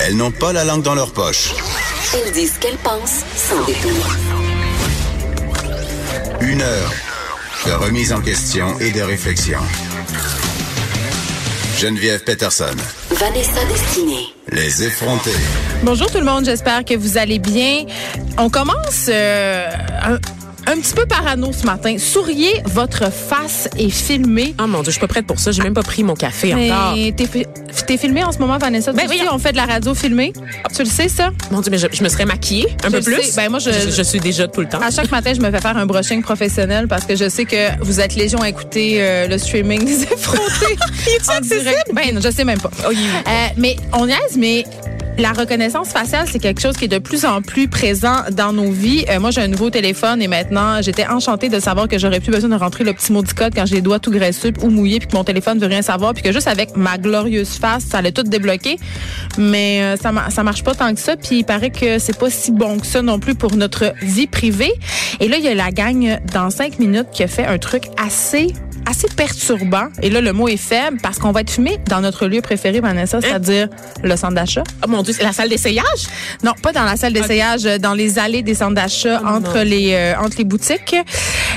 Elles 0.00 0.16
n'ont 0.16 0.30
pas 0.30 0.52
la 0.52 0.64
langue 0.64 0.82
dans 0.82 0.94
leur 0.94 1.12
poche. 1.12 1.52
Elles 2.14 2.32
disent 2.32 2.54
ce 2.54 2.58
qu'elles 2.58 2.78
pensent 2.78 3.24
sans 3.36 3.64
détour. 3.64 4.16
Une 6.40 6.62
heure 6.62 6.92
de 7.66 7.72
remise 7.72 8.12
en 8.12 8.20
question 8.20 8.78
et 8.80 8.90
de 8.90 9.00
réflexion. 9.02 9.58
Geneviève 11.78 12.24
Peterson. 12.24 12.74
Vanessa 13.10 13.64
Destinée. 13.66 14.34
Les 14.50 14.84
effrontés. 14.84 15.30
Bonjour 15.82 16.10
tout 16.10 16.18
le 16.18 16.24
monde, 16.24 16.44
j'espère 16.44 16.84
que 16.84 16.94
vous 16.94 17.18
allez 17.18 17.38
bien. 17.38 17.84
On 18.38 18.48
commence 18.48 19.06
euh, 19.08 19.68
un, 20.02 20.18
un 20.66 20.76
petit 20.80 20.94
peu 20.94 21.06
parano 21.06 21.52
ce 21.52 21.64
matin. 21.64 21.96
Souriez, 21.98 22.62
votre 22.66 23.10
face 23.12 23.68
est 23.78 23.88
filmée. 23.90 24.54
Oh 24.62 24.66
mon 24.66 24.78
dieu, 24.82 24.86
je 24.86 24.90
suis 24.92 25.00
pas 25.00 25.06
prête 25.08 25.26
pour 25.26 25.38
ça. 25.38 25.50
J'ai 25.52 25.62
même 25.62 25.74
pas 25.74 25.82
pris 25.82 26.02
mon 26.02 26.14
café 26.14 26.54
encore. 26.54 26.94
Mais 26.96 27.12
t'es, 27.16 27.26
fi- 27.26 27.46
t'es 27.86 27.96
filmé 27.96 28.24
en 28.24 28.32
ce 28.32 28.38
moment, 28.38 28.58
Vanessa? 28.58 28.92
Ben 28.92 29.08
tu 29.08 29.16
sais, 29.18 29.24
on 29.30 29.38
fait 29.38 29.52
de 29.52 29.56
la 29.56 29.66
radio 29.66 29.94
filmée. 29.94 30.32
Tu 30.74 30.82
le 30.82 30.88
sais, 30.88 31.08
ça? 31.08 31.30
Mon 31.50 31.60
dieu, 31.60 31.70
mais 31.70 31.78
je, 31.78 31.86
je 31.92 32.02
me 32.02 32.08
serais 32.08 32.24
maquillée 32.24 32.66
un 32.84 32.88
Je 32.90 32.96
peu 32.96 33.00
plus. 33.02 33.34
Ben, 33.36 33.48
moi, 33.50 33.58
je- 33.60 33.90
je, 33.90 34.02
suis 34.02 34.20
déjà 34.20 34.48
tout 34.48 34.60
le 34.60 34.68
temps. 34.68 34.80
À 34.80 34.90
chaque 34.90 35.10
matin, 35.10 35.32
je 35.34 35.40
me 35.40 35.50
fais 35.50 35.60
faire 35.60 35.76
un 35.76 35.86
brushing 35.86 36.22
professionnel 36.22 36.88
parce 36.88 37.04
que 37.04 37.14
je 37.16 37.28
sais 37.28 37.44
que 37.44 37.82
vous 37.82 38.00
êtes 38.00 38.14
légion 38.16 38.40
à 38.40 38.48
écouter 38.48 38.96
euh, 39.00 39.28
le 39.28 39.38
streaming 39.38 39.84
des 39.84 40.02
effrontés. 40.12 40.76
en 41.28 41.40
direct. 41.40 41.90
Ben, 41.92 42.14
non, 42.14 42.20
je 42.20 42.30
sais 42.30 42.44
même 42.44 42.60
pas. 42.60 42.70
Oh, 42.86 42.90
Euh, 42.90 43.46
mais 43.56 43.76
on 43.92 44.06
niaise, 44.06 44.36
mais 44.36 44.64
la 45.18 45.32
reconnaissance 45.32 45.88
faciale, 45.88 46.26
c'est 46.30 46.38
quelque 46.38 46.60
chose 46.60 46.76
qui 46.76 46.84
est 46.84 46.88
de 46.88 46.98
plus 46.98 47.24
en 47.24 47.40
plus 47.40 47.68
présent 47.68 48.16
dans 48.32 48.52
nos 48.52 48.70
vies. 48.70 49.04
Euh, 49.08 49.18
moi, 49.18 49.30
j'ai 49.30 49.40
un 49.40 49.48
nouveau 49.48 49.70
téléphone 49.70 50.20
et 50.20 50.28
maintenant, 50.28 50.82
j'étais 50.82 51.06
enchantée 51.06 51.48
de 51.48 51.58
savoir 51.58 51.88
que 51.88 51.98
j'aurais 51.98 52.20
plus 52.20 52.30
besoin 52.30 52.50
de 52.50 52.54
rentrer 52.54 52.84
le 52.84 52.92
petit 52.92 53.12
maudit 53.12 53.34
code 53.34 53.54
quand 53.54 53.64
j'ai 53.66 53.76
les 53.76 53.80
doigts 53.80 53.98
tout 53.98 54.10
graisseux 54.10 54.52
ou 54.62 54.68
mouillés 54.68 54.98
puis 54.98 55.08
que 55.08 55.16
mon 55.16 55.24
téléphone 55.24 55.58
veut 55.58 55.66
rien 55.66 55.82
savoir 55.82 56.12
puis 56.12 56.22
que 56.22 56.32
juste 56.32 56.48
avec 56.48 56.76
ma 56.76 56.98
glorieuse 56.98 57.56
face, 57.58 57.84
ça 57.84 57.98
allait 57.98 58.12
tout 58.12 58.24
débloquer. 58.24 58.78
Mais 59.38 59.82
euh, 59.82 59.96
ça, 59.96 60.12
ça 60.30 60.42
marche 60.42 60.62
pas 60.62 60.74
tant 60.74 60.92
que 60.94 61.00
ça 61.00 61.16
puis 61.16 61.38
il 61.38 61.44
paraît 61.44 61.70
que 61.70 61.98
c'est 61.98 62.18
pas 62.18 62.30
si 62.30 62.52
bon 62.52 62.78
que 62.78 62.86
ça 62.86 63.02
non 63.02 63.18
plus 63.18 63.34
pour 63.34 63.56
notre 63.56 63.94
vie 64.02 64.26
privée. 64.26 64.72
Et 65.20 65.28
là, 65.28 65.38
il 65.38 65.44
y 65.44 65.48
a 65.48 65.54
la 65.54 65.70
gang 65.70 66.18
dans 66.32 66.50
cinq 66.50 66.78
minutes 66.78 67.08
qui 67.12 67.22
a 67.22 67.28
fait 67.28 67.46
un 67.46 67.58
truc 67.58 67.84
assez 67.96 68.52
assez 68.86 69.08
perturbant. 69.14 69.88
Et 70.02 70.10
là, 70.10 70.20
le 70.20 70.32
mot 70.32 70.48
est 70.48 70.56
faible 70.56 70.98
parce 71.02 71.18
qu'on 71.18 71.32
va 71.32 71.40
être 71.40 71.50
fumé 71.50 71.78
dans 71.88 72.00
notre 72.00 72.26
lieu 72.26 72.40
préféré, 72.40 72.80
Vanessa, 72.80 73.20
c'est-à-dire 73.20 73.68
le 74.02 74.16
centre 74.16 74.34
d'achat. 74.34 74.62
Oh 74.84 74.88
mon 74.88 75.02
dieu, 75.02 75.12
c'est 75.16 75.24
la 75.24 75.32
salle 75.32 75.48
d'essayage? 75.48 75.84
Non, 76.42 76.52
pas 76.62 76.72
dans 76.72 76.84
la 76.84 76.96
salle 76.96 77.12
d'essayage, 77.12 77.66
euh, 77.66 77.78
dans 77.78 77.94
les 77.94 78.18
allées 78.18 78.42
des 78.42 78.54
centres 78.54 78.74
d'achat 78.74 79.20
Oh 79.24 79.28
entre 79.28 79.58
non. 79.58 79.64
les 79.64 79.92
euh, 79.94 80.14
entre 80.18 80.38
les 80.38 80.44
boutiques. 80.44 80.94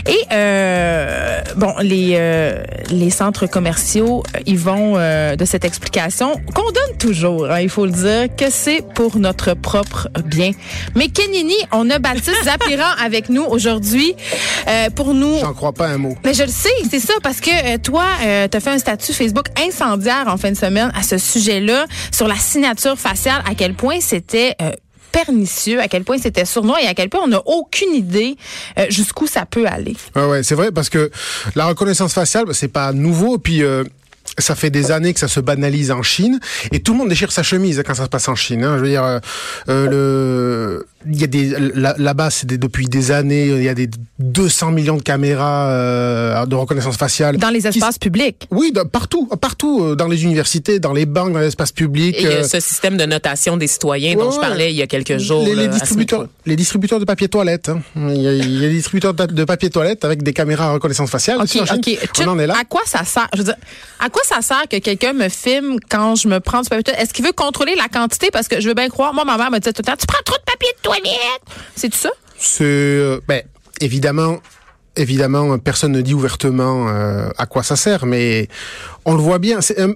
Et 0.07 0.17
euh, 0.31 1.41
bon, 1.57 1.73
les 1.81 2.13
euh, 2.17 2.63
les 2.89 3.09
centres 3.09 3.45
commerciaux, 3.47 4.23
euh, 4.35 4.39
ils 4.45 4.57
vont 4.57 4.94
euh, 4.97 5.35
de 5.35 5.45
cette 5.45 5.66
explication 5.66 6.33
qu'on 6.53 6.72
donne 6.72 6.97
toujours, 6.97 7.50
hein, 7.50 7.59
il 7.61 7.69
faut 7.69 7.85
le 7.85 7.91
dire, 7.91 8.27
que 8.35 8.50
c'est 8.50 8.83
pour 8.95 9.17
notre 9.17 9.53
propre 9.53 10.07
bien. 10.25 10.52
Mais 10.95 11.07
Kenini, 11.09 11.55
on 11.72 11.89
a 11.89 12.00
Baptiste 12.00 12.31
Zapiran 12.45 12.89
avec 13.03 13.30
nous 13.30 13.44
aujourd'hui 13.44 14.16
euh, 14.67 14.89
pour 14.89 15.13
nous 15.13 15.38
J'en 15.39 15.53
crois 15.53 15.73
pas 15.73 15.88
un 15.88 15.97
mot. 15.97 16.16
mais 16.23 16.33
je 16.33 16.44
le 16.44 16.50
sais, 16.50 16.69
c'est 16.89 17.00
ça, 17.00 17.13
parce 17.22 17.42
que 17.42 17.50
euh, 17.50 17.78
toi, 17.78 18.06
euh, 18.23 18.48
tu 18.50 18.58
as 18.58 18.59
fait 18.59 18.70
un 18.70 18.80
statut 18.80 19.14
Facebook 19.14 19.48
incendiaire 19.58 20.25
en 20.28 20.38
fin 20.38 20.52
de 20.52 20.58
semaine 20.58 20.92
à 20.95 21.03
ce 21.03 21.17
sujet-là, 21.17 21.86
sur 22.12 22.28
la 22.28 22.36
signature 22.36 22.98
faciale, 22.98 23.42
à 23.50 23.56
quel 23.56 23.73
point 23.73 24.00
c'était... 24.00 24.56
euh, 24.62 24.72
pernicieux, 25.12 25.81
à 25.81 25.88
quel 25.88 26.03
point 26.03 26.20
c'était 26.20 26.45
sournois 26.45 26.84
et 26.84 26.86
à 26.86 26.94
quel 26.94 27.09
point 27.09 27.22
on 27.23 27.30
n'a 27.30 27.42
aucune 27.47 27.95
idée 27.95 28.38
euh, 28.78 28.86
jusqu'où 28.90 29.25
ça 29.25 29.47
peut 29.47 29.66
aller. 29.66 29.95
Ouais, 30.16 30.25
ouais, 30.28 30.44
c'est 30.44 30.53
vrai 30.53 30.72
parce 30.72 30.88
que 30.88 31.09
la 31.56 31.66
reconnaissance 31.66 32.14
faciale, 32.14 32.45
bah, 32.45 32.53
c'est 32.53 32.67
pas 32.67 32.94
nouveau. 32.94 33.40
Puis 33.40 33.64
euh, 33.64 33.84
ça 34.42 34.56
fait 34.56 34.70
des 34.70 34.92
années 34.92 35.14
que 35.14 35.20
ça 35.20 35.28
se 35.28 35.40
banalise 35.40 35.92
en 35.92 36.02
Chine 36.04 36.40
et 36.72 36.80
tout 36.82 36.94
le 36.94 37.00
monde 37.00 37.09
déchire 37.09 37.32
sa 37.32 37.44
chemise 37.44 37.82
quand 37.86 37.94
ça 37.94 38.04
se 38.06 38.09
passe 38.09 38.28
en 38.28 38.36
Chine. 38.36 38.64
hein. 38.64 38.76
Je 38.78 38.81
veux 38.84 38.90
dire, 38.90 39.04
euh, 39.04 39.20
euh, 39.70 39.88
le, 39.90 40.86
il 41.12 41.20
y 41.20 41.23
a 41.23 41.28
des 41.28 41.50
là- 41.76 41.96
là-bas, 41.98 42.30
c'est 42.30 42.46
des- 42.46 42.58
depuis 42.58 42.88
des 42.88 43.12
années, 43.12 43.47
il 43.47 43.63
y 43.63 43.69
a 43.69 43.74
des 43.74 43.90
200 44.19 44.72
millions 44.72 44.97
de 44.97 45.02
caméras 45.02 45.69
euh, 45.72 46.46
de 46.46 46.56
reconnaissance 46.56 46.97
faciale 46.97 47.38
Dans 47.38 47.50
les 47.50 47.62
qui- 47.62 47.68
espaces 47.68 47.97
publics. 47.97 48.47
Oui, 48.52 48.74
partout, 48.91 49.28
partout, 49.28 49.96
dans 49.96 50.08
les 50.08 50.24
universités, 50.24 50.80
dans 50.80 50.94
les 50.94 51.06
banques, 51.06 51.34
dans 51.34 51.40
l'espace 51.40 51.72
public. 51.72 52.16
Et 52.18 52.22
il 52.22 52.24
y 52.24 52.28
a 52.28 52.38
euh, 52.38 52.44
ce 52.44 52.59
système 52.59 52.97
de 52.97 53.06
notation 53.06 53.56
des 53.58 53.68
citoyens 53.68 54.16
Ouais, 54.16 54.24
dont 54.24 54.31
je 54.31 54.40
parlais 54.40 54.72
il 54.72 54.75
y 54.78 54.81
a 54.81 54.88
quelques 54.88 55.18
jours. 55.18 55.46
les, 55.46 55.56
là, 55.56 55.68
distributeurs, 55.68 56.28
les 56.46 56.56
distributeurs 56.56 57.00
de 57.00 57.06
papier 57.06 57.28
toilette. 57.30 57.69
hein. 57.69 57.80
Il, 57.96 58.22
y 58.22 58.28
a, 58.28 58.34
il 58.34 58.53
y 58.62 58.66
a 58.66 58.68
des 58.69 58.75
distributeurs 58.75 59.13
de 59.13 59.44
papier 59.46 59.69
toilette 59.69 60.03
avec 60.06 60.22
des 60.24 60.34
caméras 60.34 60.66
à 60.68 60.72
reconnaissance 60.74 61.09
faciale. 61.09 61.38
OK, 61.38 61.46
Ici, 61.46 61.62
en 61.62 61.66
Chine, 61.66 61.80
OK. 62.03 62.22
On 62.22 62.28
en 62.28 62.40
est 62.40 62.47
là. 62.47 62.56
À 62.59 62.66
quoi 62.66 62.81
ça 62.86 63.03
sert? 63.06 63.28
Je 63.34 63.40
veux 63.40 63.44
dire, 63.46 63.56
à 64.00 64.09
quoi 64.09 64.22
ça 64.25 64.28
sert 64.41 64.67
que 64.69 64.78
quelqu'un 64.78 65.13
me 65.13 65.29
filme 65.29 65.78
quand 65.90 66.16
je 66.16 66.28
me 66.28 66.40
prends 66.40 66.62
du 66.62 66.69
papier 66.69 66.84
toilette? 66.84 67.01
Est-ce 67.01 67.13
qu'il 67.13 67.25
veut 67.25 67.34
contrôler 67.34 67.75
la 67.75 67.88
quantité? 67.88 68.29
Parce 68.31 68.47
que 68.47 68.59
je 68.62 68.67
veux 68.67 68.73
bien 68.73 68.90
croire. 68.90 69.13
Moi, 69.13 69.25
ma 69.25 69.38
mère 69.38 69.51
me 69.51 69.59
disait 69.59 69.73
tout 69.73 69.81
le 69.81 69.91
temps, 69.91 69.97
tu 69.97 70.06
prends 70.06 70.23
trop 70.23 70.38
de 70.38 70.44
papier 70.44 70.69
de 70.78 70.81
toilette. 70.81 71.41
C'est 71.75 71.90
tout 71.90 71.97
ça? 71.97 72.12
C'est 72.38 72.63
euh, 72.63 73.19
ben, 73.28 73.44
évidemment. 73.81 74.39
Évidemment, 74.95 75.57
personne 75.59 75.94
ne 75.94 76.01
dit 76.01 76.13
ouvertement 76.13 76.89
euh, 76.89 77.29
à 77.38 77.45
quoi 77.45 77.63
ça 77.63 77.78
sert, 77.78 78.06
mais 78.06 78.50
on 79.06 79.13
le 79.13 79.22
voit 79.22 79.39
bien. 79.39 79.62
C'est, 79.62 79.79
euh, 79.79 79.94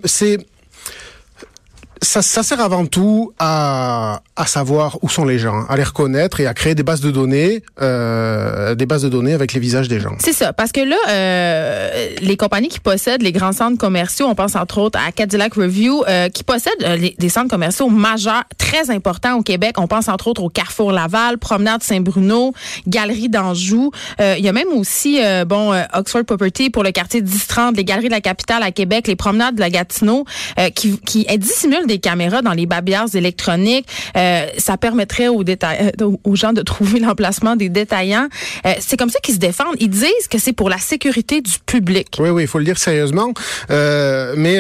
ça, 2.04 2.22
ça 2.22 2.44
sert 2.44 2.60
avant 2.60 2.86
tout 2.86 3.34
à, 3.40 4.22
à 4.36 4.46
savoir 4.46 4.98
où 5.02 5.10
sont 5.10 5.26
les 5.26 5.40
gens, 5.40 5.66
à 5.68 5.76
les 5.78 5.84
reconnaître 5.84 6.40
et 6.40 6.48
à 6.48 6.54
créer 6.54 6.76
des 6.76 6.84
bases 6.84 7.02
de 7.02 7.12
données, 7.12 7.64
euh, 7.82 8.76
des 8.76 8.86
bases 8.86 9.04
de 9.04 9.10
données 9.10 9.34
avec 9.34 9.54
les 9.54 9.60
visages 9.60 9.88
des 9.88 10.00
gens. 10.00 10.16
C'est 10.20 10.34
ça, 10.34 10.54
parce 10.54 10.72
que 10.72 10.82
là, 10.82 10.96
euh, 11.10 12.10
les 12.22 12.38
compagnies 12.38 12.68
qui 12.70 12.80
possèdent 12.80 13.22
les 13.22 13.32
grands 13.32 13.52
centres 13.52 13.78
commerciaux, 13.78 14.28
on 14.28 14.36
pense 14.36 14.56
entre 14.56 14.80
autres 14.80 15.00
à 15.00 15.12
Cadillac 15.12 15.54
Review, 15.56 16.04
euh, 16.08 16.30
qui 16.30 16.44
possèdent 16.44 16.84
euh, 16.84 17.10
des 17.18 17.30
centres 17.30 17.50
commerciaux 17.50 17.90
majeurs, 17.90 18.44
très 18.58 18.90
importants 18.90 19.36
au 19.38 19.44
Québec. 19.44 19.76
On 19.78 19.88
pense 19.88 20.08
entre 20.08 20.28
autres 20.28 20.42
au 20.44 20.50
Carrefour 20.50 20.92
Laval, 20.92 21.38
Promenade 21.38 21.84
Saint-Bruno, 21.84 22.54
Galerie 22.88 23.30
d'Anjou. 23.30 23.92
Euh, 24.20 24.36
Il 24.38 24.44
y 24.44 24.50
a 24.50 24.54
même 24.54 24.70
aussi, 24.70 25.24
euh, 25.24 25.46
bon, 25.46 25.74
Oxford 25.94 26.24
Property 26.26 26.70
pour 26.70 26.84
le 26.84 26.92
quartier 26.92 27.22
10-30, 27.22 27.76
les 27.76 27.84
Galeries 27.84 28.08
de 28.08 28.14
la 28.14 28.22
Capitale 28.22 28.64
à 28.64 28.72
Québec, 28.72 29.08
les 29.08 29.16
Promenades 29.16 29.56
de 29.56 29.60
la 29.60 29.70
Gatineau, 29.70 30.26
qui, 30.76 31.00
qui 31.00 31.26
dissimulent 31.38 31.88
des 31.88 31.93
caméras 32.00 32.42
dans 32.42 32.54
les 32.54 32.66
babillards 32.66 33.16
électroniques. 33.16 33.88
Euh, 34.16 34.48
ça 34.58 34.78
permettrait 34.78 35.28
euh, 35.28 36.12
aux 36.24 36.36
gens 36.36 36.54
de 36.54 36.62
trouver 36.62 37.00
l'emplacement 37.00 37.56
des 37.56 37.70
détaillants. 37.70 38.28
Euh, 38.66 38.74
c'est 38.80 38.98
comme 38.98 39.10
ça 39.10 39.20
qu'ils 39.20 39.36
se 39.36 39.40
défendent. 39.40 39.76
Ils 39.80 39.90
disent 39.90 40.28
que 40.30 40.38
c'est 40.38 40.54
pour 40.54 40.70
la 40.70 40.78
sécurité 40.78 41.42
du 41.42 41.54
public. 41.66 42.18
Oui, 42.20 42.30
oui, 42.30 42.44
il 42.44 42.48
faut 42.48 42.60
le 42.60 42.66
dire 42.66 42.78
sérieusement. 42.78 43.34
Mais 43.70 44.60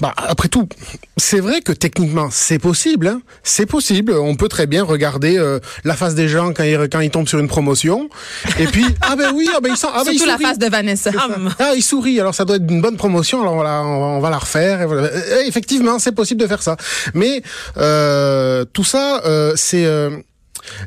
bah, 0.00 0.14
après 0.16 0.48
tout, 0.48 0.68
c'est 1.16 1.40
vrai 1.40 1.60
que 1.60 1.72
techniquement, 1.72 2.28
c'est 2.30 2.58
possible. 2.58 3.08
Hein 3.08 3.20
c'est 3.42 3.66
possible. 3.66 4.12
On 4.12 4.34
peut 4.36 4.48
très 4.48 4.66
bien 4.66 4.82
regarder 4.84 5.38
euh, 5.38 5.58
la 5.84 5.94
face 5.94 6.14
des 6.14 6.28
gens 6.28 6.52
quand 6.52 6.62
ils, 6.64 6.88
quand 6.90 7.00
ils 7.00 7.10
tombent 7.10 7.28
sur 7.28 7.38
une 7.38 7.48
promotion. 7.48 8.08
Et 8.58 8.66
puis, 8.66 8.86
ah 9.02 9.16
ben 9.16 9.32
oui, 9.34 9.48
ah 9.54 9.60
ben 9.60 9.70
ils 9.72 9.76
sont, 9.76 9.88
ah 9.92 10.02
ben 10.04 10.12
ils 10.12 10.18
Surtout 10.18 10.26
la 10.26 10.36
sourient. 10.36 10.46
face 10.46 10.58
de 10.58 10.66
Vanessa. 10.66 11.10
Ah, 11.58 11.72
il 11.76 11.82
sourit, 11.82 12.18
alors 12.20 12.34
ça 12.34 12.44
doit 12.44 12.56
être 12.56 12.70
une 12.70 12.80
bonne 12.80 12.96
promotion, 12.96 13.42
alors 13.42 13.62
la, 13.62 13.82
on 13.82 14.00
va, 14.00 14.06
on 14.06 14.20
va 14.20 14.30
la 14.30 14.38
refaire. 14.38 14.82
Et 14.82 14.86
voilà. 14.86 15.02
Euh, 15.02 15.42
effectivement, 15.46 15.98
c'est 15.98 16.12
possible 16.12 16.40
de 16.40 16.46
faire 16.46 16.62
ça. 16.62 16.76
Mais 17.14 17.42
euh, 17.76 18.64
tout 18.72 18.84
ça, 18.84 19.22
euh, 19.24 19.52
c'est... 19.56 19.86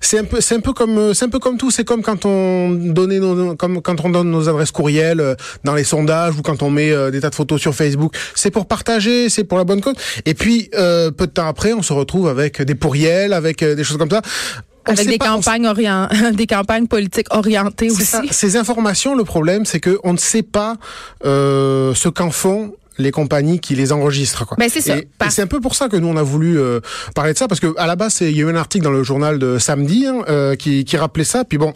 c'est 0.02 0.20
un 0.20 0.24
peu, 0.24 0.42
c'est 0.42 0.56
un 0.56 0.60
peu 0.60 0.74
comme, 0.74 0.98
euh, 0.98 1.14
c'est 1.14 1.26
un 1.26 1.30
peu 1.30 1.40
comme 1.40 1.58
tout. 1.58 1.72
C'est 1.72 1.84
comme 1.86 2.02
quand 2.02 2.26
on 2.26 2.70
donnait 2.72 3.20
nos, 3.20 3.56
comme 3.56 3.82
quand 3.82 4.04
on 4.06 4.10
donne 4.10 4.30
nos 4.32 4.50
adresses 4.50 4.72
courriels 4.72 5.20
euh, 5.20 5.36
dans 5.64 5.76
les 5.76 5.84
sondages 5.84 6.36
ou 6.38 6.42
quand 6.42 6.62
on 6.64 6.70
met 6.70 6.92
euh, 6.92 7.12
des 7.12 7.22
tas 7.22 7.30
de 7.30 7.36
photos 7.36 7.60
sur 7.62 7.74
Facebook. 7.76 8.14
C'est 8.36 8.52
pour 8.52 8.66
partager, 8.68 9.30
c'est 9.30 9.44
pour 9.44 9.58
la 9.58 9.64
bonne 9.64 9.82
cause. 9.82 9.96
Et 10.26 10.34
puis 10.34 10.70
euh, 10.76 11.12
peu 11.12 11.28
de 11.28 11.32
temps 11.32 11.48
après, 11.48 11.74
on 11.74 11.82
se 11.82 11.94
retrouve 11.94 12.28
avec 12.28 12.62
des 12.62 12.76
pourriels, 12.76 13.34
avec 13.34 13.64
des 13.64 13.84
choses 13.84 13.98
comme 13.98 14.10
ça. 14.10 14.22
On 14.86 14.92
Avec 14.92 15.08
des 15.08 15.18
pas- 15.18 15.28
campagnes 15.28 15.66
orient- 15.66 16.10
des 16.34 16.46
campagnes 16.46 16.88
politiques 16.88 17.28
orientées 17.34 17.90
aussi. 17.90 18.04
ça. 18.04 18.22
Ces 18.32 18.58
informations, 18.58 19.16
le 19.16 19.24
problème, 19.24 19.64
c'est 19.66 19.80
que 19.80 19.98
on 20.04 20.12
ne 20.12 20.18
sait 20.18 20.44
pas 20.44 20.76
euh, 21.26 21.94
ce 21.96 22.10
qu'en 22.10 22.32
font 22.32 22.74
les 22.98 23.12
compagnies 23.12 23.60
qui 23.60 23.76
les 23.76 23.92
enregistrent. 23.92 24.46
Quoi. 24.46 24.58
Ben, 24.60 24.70
c'est 24.72 24.82
ça. 24.82 24.98
Et, 24.98 25.08
Par- 25.18 25.28
et 25.28 25.32
c'est 25.32 25.42
un 25.42 25.48
peu 25.48 25.60
pour 25.62 25.76
ça 25.76 25.90
que 25.90 25.98
nous 25.98 26.08
on 26.08 26.18
a 26.18 26.24
voulu 26.24 26.60
euh, 26.60 26.80
parler 27.16 27.34
de 27.34 27.38
ça 27.38 27.48
parce 27.48 27.60
que 27.60 27.74
à 27.78 27.88
la 27.88 27.96
base 27.96 28.20
il 28.22 28.32
y 28.38 28.40
a 28.40 28.44
eu 28.46 28.50
un 28.50 28.56
article 28.56 28.84
dans 28.84 28.92
le 28.92 29.04
journal 29.04 29.40
de 29.40 29.58
samedi 29.58 30.06
hein, 30.08 30.22
euh, 30.30 30.56
qui, 30.56 30.86
qui 30.86 30.98
rappelait 30.98 31.24
ça. 31.24 31.44
Puis 31.46 31.58
bon. 31.58 31.74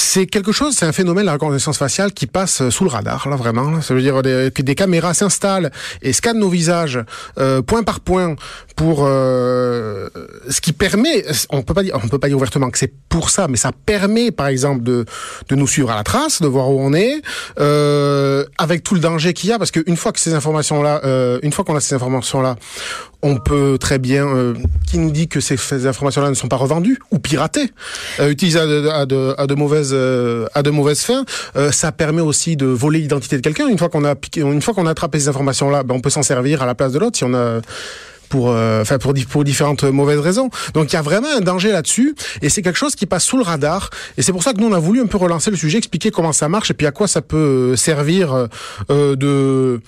C'est 0.00 0.26
quelque 0.26 0.52
chose, 0.52 0.76
c'est 0.76 0.86
un 0.86 0.92
phénomène 0.92 1.26
la 1.26 1.32
reconnaissance 1.32 1.76
faciale 1.76 2.12
qui 2.12 2.28
passe 2.28 2.60
euh, 2.62 2.70
sous 2.70 2.84
le 2.84 2.90
radar, 2.90 3.28
là 3.28 3.34
vraiment. 3.34 3.80
Ça 3.80 3.94
veut 3.94 4.00
dire 4.00 4.22
des- 4.22 4.52
que 4.54 4.62
des 4.62 4.76
caméras 4.76 5.12
s'installent 5.12 5.72
et 6.02 6.12
scannent 6.12 6.38
nos 6.38 6.48
visages 6.48 7.00
euh, 7.38 7.62
point 7.62 7.82
par 7.82 7.98
point 7.98 8.36
pour 8.76 9.00
euh, 9.04 10.08
ce 10.48 10.60
qui 10.60 10.72
permet, 10.72 11.24
on 11.50 11.62
peut 11.62 11.74
pas 11.74 11.82
dire, 11.82 11.98
on 12.00 12.06
peut 12.06 12.20
pas 12.20 12.28
dire 12.28 12.36
ouvertement 12.36 12.70
que 12.70 12.78
c'est 12.78 12.92
pour 13.08 13.28
ça, 13.30 13.48
mais 13.48 13.56
ça 13.56 13.72
permet 13.86 14.30
par 14.30 14.46
exemple 14.46 14.84
de 14.84 15.04
de 15.48 15.54
nous 15.56 15.66
suivre 15.66 15.90
à 15.90 15.96
la 15.96 16.04
trace, 16.04 16.40
de 16.40 16.46
voir 16.46 16.70
où 16.70 16.80
on 16.80 16.92
est, 16.94 17.20
euh, 17.58 18.44
avec 18.56 18.84
tout 18.84 18.94
le 18.94 19.00
danger 19.00 19.32
qu'il 19.32 19.50
y 19.50 19.52
a, 19.52 19.58
parce 19.58 19.72
qu'une 19.72 19.96
fois 19.96 20.12
que 20.12 20.20
ces 20.20 20.32
informations 20.32 20.80
là, 20.80 21.00
euh, 21.04 21.40
une 21.42 21.50
fois 21.52 21.64
qu'on 21.64 21.74
a 21.74 21.80
ces 21.80 21.96
informations 21.96 22.40
là, 22.40 22.54
on 23.22 23.36
peut 23.36 23.78
très 23.78 23.98
bien, 23.98 24.26
euh, 24.28 24.54
qui 24.86 24.98
nous 24.98 25.10
dit 25.10 25.28
que 25.28 25.40
ces, 25.40 25.86
informations-là 25.86 26.30
ne 26.30 26.34
sont 26.34 26.48
pas 26.48 26.56
revendues 26.56 26.98
ou 27.10 27.18
piratées, 27.18 27.72
euh, 28.20 28.30
utilisées 28.30 28.60
à 28.60 29.06
de, 29.06 29.54
mauvaises, 29.54 29.90
euh, 29.92 30.46
à 30.54 30.62
de 30.62 30.70
mauvaises 30.70 31.00
fins. 31.00 31.24
Ça 31.72 31.92
permet 31.92 32.22
aussi 32.22 32.56
de 32.56 32.66
voler 32.66 33.00
l'identité 33.00 33.36
de 33.36 33.42
quelqu'un. 33.42 33.68
Une 33.68 33.78
fois 33.78 33.88
qu'on 33.88 34.04
a, 34.04 34.14
une 34.36 34.62
fois 34.62 34.74
qu'on 34.74 34.86
a 34.86 34.90
attrapé 34.90 35.18
ces 35.18 35.28
informations-là, 35.28 35.82
ben, 35.82 35.94
on 35.94 36.00
peut 36.00 36.10
s'en 36.10 36.22
servir 36.22 36.62
à 36.62 36.66
la 36.66 36.74
place 36.74 36.92
de 36.92 36.98
l'autre 36.98 37.16
si 37.16 37.24
on 37.24 37.34
a 37.34 37.60
pour 38.28 38.48
enfin 38.48 38.98
pour 38.98 39.14
pour 39.28 39.44
différentes 39.44 39.84
mauvaises 39.84 40.20
raisons. 40.20 40.50
Donc 40.74 40.92
il 40.92 40.94
y 40.94 40.98
a 40.98 41.02
vraiment 41.02 41.28
un 41.34 41.40
danger 41.40 41.72
là-dessus 41.72 42.14
et 42.42 42.50
c'est 42.50 42.62
quelque 42.62 42.78
chose 42.78 42.94
qui 42.94 43.06
passe 43.06 43.24
sous 43.24 43.38
le 43.38 43.42
radar 43.42 43.90
et 44.18 44.22
c'est 44.22 44.32
pour 44.32 44.42
ça 44.42 44.52
que 44.52 44.60
nous 44.60 44.66
on 44.68 44.72
a 44.72 44.78
voulu 44.78 45.00
un 45.00 45.06
peu 45.06 45.16
relancer 45.16 45.50
le 45.50 45.56
sujet, 45.56 45.78
expliquer 45.78 46.10
comment 46.10 46.32
ça 46.32 46.48
marche 46.48 46.70
et 46.70 46.74
puis 46.74 46.86
à 46.86 46.92
quoi 46.92 47.08
ça 47.08 47.22
peut 47.22 47.74
servir 47.76 48.48
de 48.90 49.80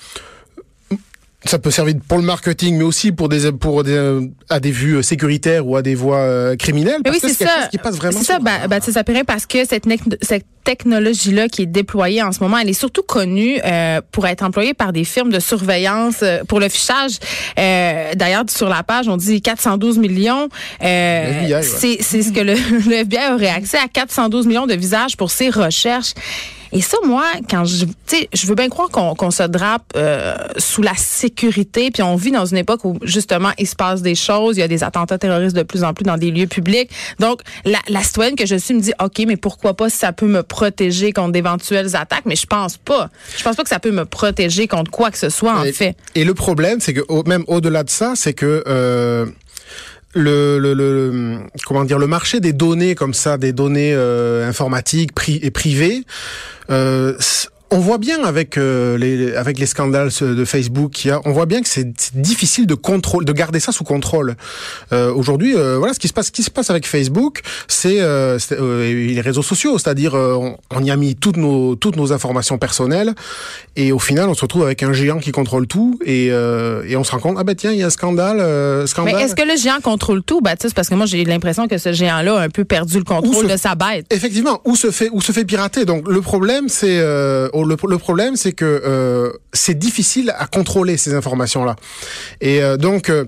ça 1.45 1.59
peut 1.59 1.71
servir 1.71 1.95
pour 2.07 2.19
le 2.19 2.25
marketing, 2.25 2.77
mais 2.77 2.85
aussi 2.85 3.13
pour 3.13 3.29
des 3.29 3.51
pour 3.53 3.83
des 3.83 3.95
euh, 3.95 4.27
à 4.51 4.61
des 4.61 4.71
vues 4.71 5.03
sécuritaires 5.03 5.67
ou 5.67 5.77
à 5.77 5.83
des 5.83 5.95
voies 5.95 6.19
euh, 6.19 6.57
criminelles. 6.57 7.01
Mais 7.05 7.11
Parce 7.11 7.23
oui, 7.23 7.35
c'est 7.35 7.45
ça. 7.45 7.61
chose 7.61 7.69
qui 7.71 7.79
passe 7.79 7.97
vraiment. 7.97 8.19
C'est 8.19 8.27
ça, 8.27 8.39
bah, 8.39 8.53
radar. 8.53 8.69
Baptiste 8.69 8.95
Sapiré, 8.95 9.25
parce 9.25 9.47
que 9.47 9.65
cette, 9.65 9.87
cette 10.21 10.45
technologie-là 10.65 11.49
qui 11.49 11.63
est 11.63 11.67
déployée 11.67 12.23
en 12.23 12.33
ce 12.33 12.41
moment, 12.41 12.59
elle 12.59 12.69
est 12.69 12.75
surtout 12.75 13.03
connue 13.03 13.59
euh, 13.65 14.01
pour 14.13 14.27
être 14.27 14.43
employée 14.43 14.75
par 14.75 14.93
des 14.93 15.05
firmes 15.05 15.31
de 15.31 15.41
surveillance 15.41 16.17
euh, 16.23 16.45
pour 16.47 16.61
le 16.61 16.69
fichage. 16.69 17.13
Euh, 17.59 18.13
D'ailleurs, 18.15 18.45
sur 18.51 18.69
la 18.69 18.83
page, 18.83 19.09
on 19.09 19.17
dit 19.17 19.41
412 19.41 19.99
millions. 19.99 20.49
Euh, 20.83 21.49
ouais. 21.49 21.63
c'est 21.63 21.99
c'est 22.01 22.23
ce 22.23 22.33
que 22.33 22.41
le, 22.41 22.53
le 22.89 22.97
FBI 22.97 23.33
aurait 23.33 23.49
accès 23.49 23.79
à 23.79 23.89
412 23.89 24.47
millions 24.47 24.67
de 24.67 24.75
visages 24.75 25.17
pour 25.17 25.31
ses 25.31 25.49
recherches. 25.49 26.13
Et 26.73 26.81
ça, 26.81 26.97
moi, 27.05 27.25
quand 27.51 27.65
je, 27.65 27.85
tu 27.85 27.93
sais, 28.07 28.29
je 28.33 28.47
veux 28.47 28.55
bien 28.55 28.69
croire 28.69 28.89
qu'on 28.91 29.31
se 29.31 29.43
drape 29.43 29.83
euh, 29.97 30.37
sous 30.57 30.83
la 30.83 30.95
sécurité, 30.95 31.91
puis 31.91 32.03
on 32.03 32.17
vit 32.17 32.31
dans 32.31 32.47
une 32.47 32.57
époque 32.59 32.85
où 32.85 32.99
justement 33.03 33.51
il 33.59 33.67
se 33.67 33.75
passe 33.77 34.03
des 34.03 34.15
choses, 34.15 34.57
il 34.57 34.61
y 34.61 34.63
a 34.63 34.69
des 34.69 34.85
attentats 34.85 35.19
terroristes 35.19 35.57
de 35.57 35.63
plus 35.63 35.85
en 35.85 35.95
plus 35.95 36.05
dans 36.05 36.17
des 36.17 36.31
lieux 36.31 36.47
publics. 36.47 36.91
Donc, 37.19 37.41
la, 37.65 37.79
la 37.89 38.03
citoyenne 38.03 38.37
que 38.37 38.47
je 38.47 38.57
suis 38.57 38.75
me 38.75 38.81
dit, 38.81 38.93
ok, 39.03 39.23
mais 39.27 39.37
pourquoi 39.37 39.75
pas 39.75 39.91
si 39.91 39.97
ça 39.99 40.13
peut 40.13 40.27
me 40.27 40.43
protéger 40.43 41.13
contre 41.13 41.33
d'éventuelles 41.33 41.97
attaques? 41.97 42.25
Mais 42.27 42.37
je 42.37 42.47
pense 42.47 42.77
pas. 42.77 43.11
Je 43.37 43.43
pense 43.43 43.57
pas 43.57 43.63
que 43.63 43.69
ça 43.69 43.81
peut 43.81 43.91
me 43.93 44.05
protéger 44.05 44.69
contre 44.69 44.91
quoi 44.91 45.11
que 45.11 45.19
ce 45.19 45.29
soit 45.31 45.55
en 45.59 45.65
et, 45.65 45.73
fait. 45.73 45.97
et 46.15 46.25
le 46.25 46.35
problème, 46.35 46.81
c'est 46.81 46.95
que 46.95 47.03
au- 47.09 47.25
même 47.25 47.45
au-delà 47.49 47.83
de 47.85 47.91
ça, 47.91 48.13
c'est 48.17 48.33
que 48.35 48.63
euh, 48.67 49.27
le, 50.15 50.59
le, 50.59 50.75
le 50.75 51.41
comment 51.67 51.85
dire 51.85 51.99
le 51.99 52.07
marché 52.07 52.41
des 52.41 52.53
données 52.53 52.95
comme 52.95 53.15
ça, 53.15 53.39
des 53.39 53.53
données 53.53 53.93
euh, 53.95 54.49
informatiques 54.49 55.15
pri 55.15 55.39
et 55.43 55.51
privées. 55.51 56.05
Euh, 56.71 57.17
on 57.73 57.79
voit 57.79 57.99
bien 57.99 58.25
avec 58.25 58.59
euh, 58.59 58.99
les 58.99 59.35
avec 59.35 59.59
les 59.59 59.67
scandales 59.67 60.11
euh, 60.23 60.35
de 60.35 60.45
Facebook 60.45 60.93
qu'il 60.93 61.11
y 61.11 61.13
a, 61.13 61.21
on 61.25 61.33
voit 61.33 61.47
bien 61.47 61.63
que 61.63 61.69
c'est 61.69 61.93
difficile 62.15 62.67
de 62.67 62.75
contrôle, 62.75 63.25
de 63.25 63.33
garder 63.33 63.61
ça 63.61 63.73
sous 63.73 63.85
contrôle. 63.85 64.37
Euh, 64.93 65.13
Aujourd'hui, 65.13 65.55
euh, 65.57 65.77
voilà 65.79 65.95
ce 65.95 65.99
qui 65.99 66.09
se 66.09 66.13
passe, 66.13 66.27
ce 66.27 66.33
qui 66.33 66.43
se 66.43 66.51
passe 66.51 66.71
avec 66.71 66.87
Facebook, 66.87 67.41
c'est 67.69 68.01
euh, 68.01 68.39
euh, 68.53 68.93
les 69.07 69.21
réseaux 69.21 69.43
sociaux, 69.43 69.79
c'est-à-dire 69.79 70.15
euh, 70.15 70.35
on, 70.35 70.57
on 70.71 70.83
y 70.85 70.91
a 70.91 70.97
mis 70.97 71.15
toutes 71.17 71.37
nos 71.37 71.77
toutes 71.77 71.97
nos 71.97 72.13
informations 72.13 72.59
personnelles 72.59 73.15
et 73.77 73.93
au 73.93 73.99
final 73.99 74.29
on 74.29 74.35
se 74.35 74.41
retrouve 74.43 74.65
avec 74.65 74.83
un 74.83 74.93
géant 74.93 75.19
qui 75.19 75.31
contrôle 75.33 75.67
tout 75.67 75.99
et 76.05 76.29
euh, 76.31 76.83
et 76.89 76.97
on 76.97 77.05
se 77.05 77.13
rend 77.13 77.19
compte 77.21 77.37
ah 77.39 77.45
ben 77.45 77.55
tiens 77.55 77.73
il 77.73 77.79
y 77.79 77.83
a 77.83 77.87
un 77.87 77.91
scandale, 77.91 78.39
euh, 78.41 78.81
Mais 78.83 78.87
scandale. 78.87 79.21
est-ce 79.21 79.35
que 79.35 79.43
le 79.47 79.57
géant 79.57 79.81
contrôle 79.83 80.23
tout, 80.23 80.41
Baptiste? 80.41 80.75
Parce 80.75 80.89
que 80.89 80.95
moi 80.95 81.07
j'ai 81.07 81.25
l'impression 81.25 81.69
que 81.69 81.79
ce 81.79 81.93
géant-là 81.93 82.37
a 82.39 82.43
un 82.43 82.49
peu 82.49 82.65
perdu 82.65 82.99
le 82.99 83.05
contrôle 83.05 83.47
se- 83.47 83.53
de 83.53 83.57
sa 83.57 83.75
bête. 83.75 84.07
Effectivement, 84.11 84.61
où 84.65 84.75
se 84.77 84.91
fait 84.91 85.09
où 85.13 85.21
se 85.21 85.33
fait 85.33 85.45
pirater? 85.45 85.85
Donc 85.85 86.09
le 86.09 86.21
problème 86.21 86.69
c'est 86.69 86.99
le, 87.65 87.77
le 87.89 87.99
problème 87.99 88.37
c'est 88.37 88.53
que 88.53 88.65
euh, 88.65 89.33
c'est 89.53 89.79
difficile 89.79 90.33
à 90.39 90.47
contrôler 90.47 90.97
ces 90.97 91.15
informations 91.15 91.65
là. 91.65 91.77
Et 92.41 92.63
euh, 92.63 92.77
donc 92.77 93.11
euh, 93.11 93.25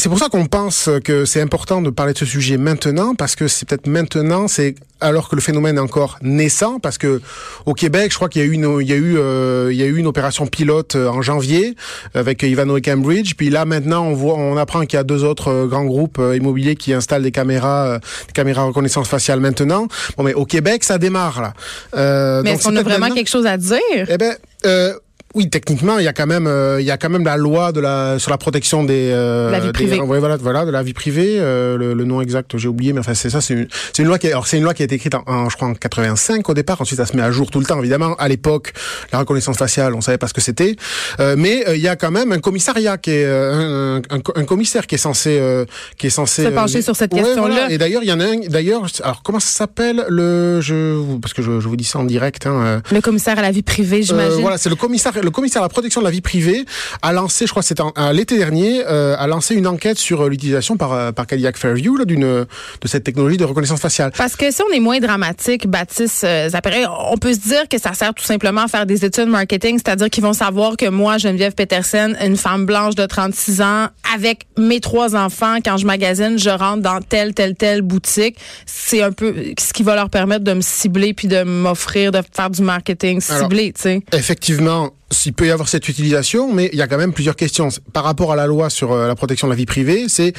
c'est 0.00 0.08
pour 0.08 0.18
ça 0.18 0.28
qu'on 0.30 0.46
pense 0.46 0.88
que 1.04 1.26
c'est 1.26 1.42
important 1.42 1.82
de 1.82 1.90
parler 1.90 2.14
de 2.14 2.18
ce 2.18 2.24
sujet 2.24 2.56
maintenant 2.56 3.14
parce 3.14 3.36
que 3.36 3.48
c'est 3.48 3.68
peut-être 3.68 3.86
maintenant 3.86 4.48
c'est 4.48 4.74
alors 5.02 5.28
que 5.28 5.34
le 5.36 5.42
phénomène 5.42 5.76
est 5.76 5.80
encore 5.80 6.18
naissant 6.22 6.78
parce 6.80 6.96
que 6.96 7.20
au 7.66 7.74
Québec 7.74 8.10
je 8.10 8.16
crois 8.16 8.28
qu'il 8.30 8.40
y 8.42 8.44
a 8.44 8.48
eu 8.48 8.52
une, 8.52 8.78
il 8.80 8.88
y 8.88 8.92
a 8.92 8.96
eu 8.96 9.18
euh, 9.18 9.68
il 9.70 9.76
y 9.78 9.82
a 9.82 9.86
eu 9.86 9.96
une 9.98 10.06
opération 10.06 10.46
pilote 10.46 10.96
euh, 10.96 11.08
en 11.08 11.20
janvier 11.20 11.76
avec 12.14 12.42
Ivano 12.42 12.76
et 12.78 12.80
Cambridge. 12.80 13.34
Puis 13.36 13.50
là 13.50 13.66
maintenant 13.66 14.04
on 14.06 14.14
voit 14.14 14.34
on 14.36 14.56
apprend 14.56 14.80
qu'il 14.86 14.94
y 14.96 15.00
a 15.00 15.04
deux 15.04 15.22
autres 15.22 15.48
euh, 15.48 15.66
grands 15.66 15.84
groupes 15.84 16.18
euh, 16.18 16.34
immobiliers 16.36 16.76
qui 16.76 16.94
installent 16.94 17.22
des 17.22 17.30
caméras 17.32 17.98
des 17.98 18.32
caméras 18.32 18.64
reconnaissance 18.64 19.08
faciale 19.08 19.40
maintenant. 19.40 19.86
Bon 20.16 20.24
mais 20.24 20.32
au 20.34 20.46
Québec 20.46 20.82
ça 20.82 20.96
démarre 20.96 21.42
là. 21.42 21.52
Euh, 21.94 22.40
Mais 22.42 22.52
est-ce 22.52 22.64
qu'on 22.64 22.76
a 22.76 22.82
vraiment 22.82 23.00
maintenant- 23.00 23.16
quelque 23.16 23.28
chose 23.30 23.46
à 23.46 23.58
dire? 23.58 23.78
Eh 24.08 24.16
ben, 24.16 24.34
euh, 24.64 24.94
oui, 25.34 25.48
techniquement, 25.48 25.98
il 25.98 26.04
y 26.04 26.08
a 26.08 26.12
quand 26.12 26.26
même, 26.26 26.46
euh, 26.46 26.80
il 26.80 26.86
y 26.86 26.90
a 26.90 26.96
quand 26.96 27.08
même 27.08 27.24
la 27.24 27.36
loi 27.36 27.70
de 27.72 27.80
la 27.80 28.18
sur 28.18 28.30
la 28.30 28.38
protection 28.38 28.82
des 28.84 29.10
euh, 29.12 29.50
La 29.50 29.60
vie 29.60 29.66
des- 29.66 29.72
privée. 29.72 30.00
ouais, 30.00 30.18
voilà, 30.18 30.36
voilà, 30.36 30.64
de 30.64 30.70
la 30.70 30.82
vie 30.82 30.92
privée. 30.92 31.36
euh, 31.38 31.76
le, 31.76 31.94
le 31.94 32.04
nom 32.04 32.20
exact, 32.20 32.56
j'ai 32.58 32.66
oublié, 32.68 32.92
mais 32.92 33.00
enfin 33.00 33.14
c'est 33.14 33.30
ça. 33.30 33.40
C'est 33.40 33.54
une, 33.54 33.68
c'est 33.92 34.02
une 34.02 34.08
loi 34.08 34.18
qui, 34.18 34.26
est- 34.26 34.30
alors 34.32 34.46
c'est 34.46 34.56
une 34.58 34.64
loi 34.64 34.74
qui 34.74 34.82
a 34.82 34.84
été 34.86 34.96
écrite 34.96 35.14
en, 35.14 35.22
en, 35.26 35.48
je 35.48 35.56
crois 35.56 35.68
en 35.68 35.74
85 35.74 36.48
au 36.48 36.54
départ. 36.54 36.80
Ensuite, 36.80 36.98
ça 36.98 37.06
se 37.06 37.16
met 37.16 37.22
à 37.22 37.30
jour 37.30 37.50
tout 37.50 37.60
le 37.60 37.64
temps, 37.66 37.78
évidemment. 37.78 38.14
À 38.18 38.28
l'époque, 38.28 38.72
la 39.12 39.20
reconnaissance 39.20 39.56
faciale, 39.56 39.94
on 39.94 40.00
savait 40.00 40.18
pas 40.18 40.26
ce 40.28 40.34
que 40.34 40.40
c'était, 40.40 40.74
euh, 41.20 41.36
mais 41.38 41.68
euh, 41.68 41.76
il 41.76 41.82
y 41.82 41.88
a 41.88 41.96
quand 41.96 42.10
même 42.10 42.32
un 42.32 42.38
commissariat 42.40 42.98
qui 42.98 43.10
est 43.12 43.24
euh, 43.24 44.00
un, 44.10 44.16
un, 44.16 44.20
un 44.34 44.44
commissaire 44.44 44.86
qui 44.86 44.96
est 44.96 44.98
censé 44.98 45.38
euh, 45.40 45.64
qui 45.96 46.08
est 46.08 46.10
censé 46.10 46.44
Se 46.44 46.48
pencher 46.48 46.82
sur 46.82 46.96
cette 46.96 47.14
ouais, 47.14 47.20
question-là. 47.22 47.54
voilà. 47.54 47.70
Et 47.70 47.78
d'ailleurs, 47.78 48.02
il 48.02 48.08
y 48.08 48.12
en 48.12 48.20
a 48.20 48.24
un. 48.24 48.36
D'ailleurs, 48.48 48.82
alors 49.04 49.22
comment 49.22 49.38
ça 49.40 49.50
s'appelle 49.50 50.04
le 50.08 50.60
je 50.60 51.00
parce 51.20 51.34
que 51.34 51.42
je, 51.42 51.60
je 51.60 51.68
vous 51.68 51.76
dis 51.76 51.84
ça 51.84 51.98
en 52.00 52.04
direct. 52.04 52.46
Hein, 52.46 52.82
Le 52.90 53.00
commissaire 53.00 53.38
à 53.38 53.42
la 53.42 53.50
vie 53.52 53.62
privée, 53.62 54.02
j'imagine. 54.02 54.40
voilà, 54.40 54.58
c'est 54.58 54.68
le 54.68 54.76
commissaire, 54.76 55.12
le 55.22 55.30
commissaire 55.30 55.62
à 55.62 55.64
la 55.64 55.68
protection 55.68 56.00
de 56.00 56.06
la 56.06 56.10
vie 56.10 56.20
privée 56.20 56.64
a 57.02 57.12
lancé, 57.12 57.46
je 57.46 57.50
crois 57.50 57.62
à 57.96 58.12
l'été 58.12 58.36
dernier, 58.36 58.82
euh, 58.86 59.16
a 59.18 59.26
lancé 59.26 59.54
une 59.54 59.66
enquête 59.66 59.98
sur 59.98 60.22
euh, 60.22 60.28
l'utilisation 60.28 60.76
par 60.76 60.92
euh, 60.92 61.12
par 61.12 61.26
Cadillac 61.26 61.56
Fairview 61.56 61.96
là, 61.96 62.04
d'une 62.04 62.20
de 62.20 62.46
cette 62.88 63.04
technologie 63.04 63.36
de 63.36 63.44
reconnaissance 63.44 63.80
faciale. 63.80 64.12
Parce 64.16 64.36
que 64.36 64.50
si 64.50 64.62
on 64.62 64.72
est 64.72 64.80
moins 64.80 64.98
dramatique, 64.98 65.66
Baptiste 65.68 66.26
Zappéré, 66.48 66.84
on 66.86 67.16
peut 67.16 67.32
se 67.32 67.40
dire 67.40 67.68
que 67.68 67.78
ça 67.78 67.92
sert 67.94 68.14
tout 68.14 68.24
simplement 68.24 68.62
à 68.62 68.68
faire 68.68 68.86
des 68.86 69.04
études 69.04 69.28
marketing, 69.28 69.78
c'est-à-dire 69.78 70.10
qu'ils 70.10 70.24
vont 70.24 70.32
savoir 70.32 70.76
que 70.76 70.88
moi, 70.88 71.18
Geneviève 71.18 71.54
Peterson, 71.54 72.14
une 72.20 72.36
femme 72.36 72.66
blanche 72.66 72.94
de 72.94 73.06
36 73.06 73.62
ans, 73.62 73.88
avec 74.14 74.46
mes 74.58 74.80
trois 74.80 75.14
enfants, 75.16 75.56
quand 75.64 75.76
je 75.76 75.86
magasine, 75.86 76.38
je 76.38 76.50
rentre 76.50 76.82
dans 76.82 77.00
telle, 77.00 77.34
telle, 77.34 77.54
telle 77.54 77.82
boutique. 77.82 78.36
C'est 78.66 79.02
un 79.02 79.12
peu 79.12 79.34
ce 79.58 79.72
qui 79.72 79.82
va 79.82 79.94
leur 79.94 80.10
permettre 80.10 80.44
de 80.44 80.52
me 80.52 80.60
cibler 80.60 81.14
puis 81.14 81.28
de 81.28 81.42
m'offrir 81.42 82.12
de 82.12 82.20
faire 82.32 82.50
du 82.50 82.62
marketing 82.62 83.20
ciblé, 83.20 83.72
tu 83.72 83.82
sais. 83.82 84.02
Effectivement, 84.12 84.90
il 85.26 85.32
peut 85.32 85.46
y 85.46 85.50
avoir 85.50 85.68
cette 85.68 85.88
utilisation, 85.88 86.52
mais 86.52 86.70
il 86.72 86.78
y 86.78 86.82
a 86.82 86.86
quand 86.86 86.96
même 86.98 87.12
plusieurs 87.12 87.36
questions 87.36 87.68
par 87.92 88.04
rapport 88.04 88.32
à 88.32 88.36
la 88.36 88.46
loi 88.46 88.70
sur 88.70 88.92
euh, 88.92 89.08
la 89.08 89.14
protection 89.14 89.46
de 89.48 89.52
la 89.52 89.56
vie 89.56 89.66
privée. 89.66 90.04
C'est 90.08 90.32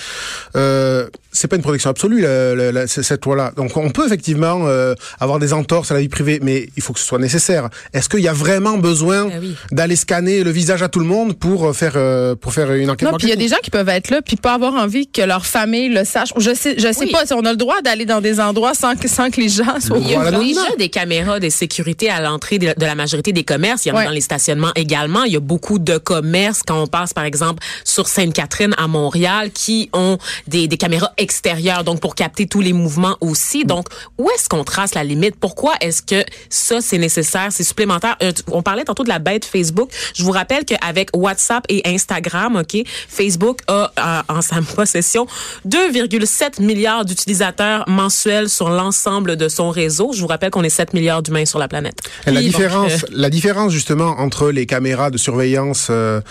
euh, 0.56 1.08
c'est 1.34 1.48
pas 1.48 1.56
une 1.56 1.62
protection 1.62 1.90
absolue 1.90 2.22
la- 2.22 2.56
la- 2.56 2.72
la- 2.72 2.88
cette 2.88 3.24
loi-là. 3.26 3.52
Donc 3.56 3.76
on 3.78 3.90
peut 3.90 4.06
effectivement 4.06 4.62
euh, 4.68 4.96
avoir 5.20 5.40
des 5.40 5.54
entorses 5.54 5.92
à 5.92 5.94
la 5.94 6.02
vie 6.02 6.10
privée, 6.10 6.40
mais 6.42 6.68
il 6.76 6.84
faut 6.84 6.94
que 6.94 7.00
ce 7.00 7.06
soit 7.06 7.20
nécessaire. 7.20 7.70
Est-ce 7.94 8.10
qu'il 8.10 8.20
y 8.22 8.28
a 8.28 8.34
vraiment 8.34 8.78
besoin 8.78 9.30
Ah 9.32 9.38
oui. 9.42 9.56
d'aller 9.72 9.96
scanner 9.96 10.44
le 10.44 10.52
visage 10.52 10.82
à 10.84 10.90
tout 10.90 11.00
le 11.00 11.06
monde 11.06 11.38
pour 11.38 11.68
euh, 11.68 11.74
faire 11.74 11.94
euh, 11.96 12.36
pour 12.36 12.54
faire 12.54 12.72
une 12.74 12.90
enquête 12.90 13.10
Non, 13.12 13.18
puis 13.18 13.28
il 13.28 13.30
y 13.30 13.34
a 13.34 13.38
des 13.38 13.48
gens 13.48 13.58
qui 13.64 13.70
peuvent 13.72 13.90
être 13.90 14.10
là 14.10 14.22
puis 14.22 14.36
pas 14.36 14.54
avoir 14.54 14.74
envie 14.76 15.08
que 15.08 15.22
leur 15.22 15.46
famille 15.46 15.90
le 15.90 16.04
sache. 16.06 16.30
Je 16.38 16.54
sais, 16.54 16.76
je 16.78 16.92
sais 16.92 17.06
Oui. 17.06 17.12
pas 17.12 17.26
si 17.26 17.34
on 17.34 17.42
a 17.46 17.52
le 17.52 17.58
droit 17.58 17.82
d'aller 17.82 18.06
dans 18.06 18.22
des 18.22 18.40
endroits 18.40 18.74
sans 18.74 18.96
que 18.96 19.08
sans 19.08 19.30
que 19.30 19.40
les 19.42 19.50
gens 19.50 19.80
soient 19.80 19.98
Il 20.00 20.10
y 20.10 20.16
a 20.16 20.32
déjà 20.32 20.62
des 20.78 20.90
caméras 20.90 21.40
de 21.40 21.50
sécurité 21.50 22.10
à 22.10 22.22
l'entrée 22.22 22.58
de, 22.60 22.74
de 22.78 22.86
la 22.86 22.96
majorité 22.96 23.32
des 23.34 23.44
commerces. 23.44 23.86
Il 23.86 23.90
y 23.90 23.92
en 23.92 23.96
Ouais. 23.96 24.04
a 24.04 24.06
dans 24.06 24.12
les 24.12 24.22
stationnements 24.22 24.61
également. 24.76 25.24
Il 25.24 25.34
y 25.34 25.38
a 25.38 25.42
beaucoup 25.42 25.80
de 25.80 25.98
commerces, 25.98 26.62
quand 26.66 26.82
on 26.82 26.88
passe 26.88 27.14
par 27.14 27.24
exemple 27.24 27.64
sur 27.84 28.08
Sainte-Catherine 28.08 28.74
à 28.78 28.88
Montréal, 28.88 29.52
qui 29.52 29.90
ont 29.94 30.18
des, 30.48 30.68
des 30.68 30.78
caméras 30.78 31.12
extérieures, 31.18 31.84
donc 31.84 32.00
pour 32.00 32.16
capter 32.16 32.48
tous 32.48 32.62
les 32.62 32.74
mouvements 32.74 33.18
aussi. 33.22 33.66
Donc, 33.66 33.88
où 34.18 34.30
est-ce 34.32 34.50
qu'on 34.50 34.64
trace 34.64 34.96
la 34.96 35.04
limite? 35.04 35.36
Pourquoi 35.40 35.74
est-ce 35.82 36.02
que 36.02 36.24
ça, 36.50 36.82
c'est 36.82 36.98
nécessaire, 36.98 37.48
c'est 37.52 37.64
supplémentaire? 37.64 38.16
Euh, 38.24 38.32
on 38.52 38.62
parlait 38.62 38.84
tantôt 38.84 39.04
de 39.04 39.10
la 39.10 39.20
bête 39.20 39.46
Facebook. 39.46 39.90
Je 40.14 40.24
vous 40.24 40.32
rappelle 40.32 40.66
qu'avec 40.66 41.10
WhatsApp 41.16 41.64
et 41.70 41.82
Instagram, 41.86 42.58
OK, 42.58 42.84
Facebook 42.86 43.60
a 43.68 43.92
euh, 44.00 44.22
en 44.36 44.42
sa 44.42 44.62
possession 44.76 45.28
2,7 45.68 46.62
milliards 46.62 47.06
d'utilisateurs 47.06 47.84
mensuels 47.88 48.50
sur 48.50 48.70
l'ensemble 48.70 49.36
de 49.36 49.48
son 49.48 49.70
réseau. 49.70 50.12
Je 50.14 50.22
vous 50.22 50.28
rappelle 50.28 50.52
qu'on 50.52 50.64
est 50.64 50.70
7 50.70 50.94
milliards 50.94 51.22
d'humains 51.22 51.46
sur 51.46 51.60
la 51.60 51.68
planète. 51.68 52.00
Et 52.28 52.32
la 52.32 52.40
Puis, 52.40 52.50
différence, 52.50 52.92
donc, 52.92 53.04
euh, 53.04 53.08
la 53.12 53.30
différence 53.30 53.72
justement 53.72 54.16
entre 54.20 54.51
les 54.52 54.66
caméras 54.66 55.10
de 55.12 55.18
surveillance 55.18 55.88
euh, 55.90 56.22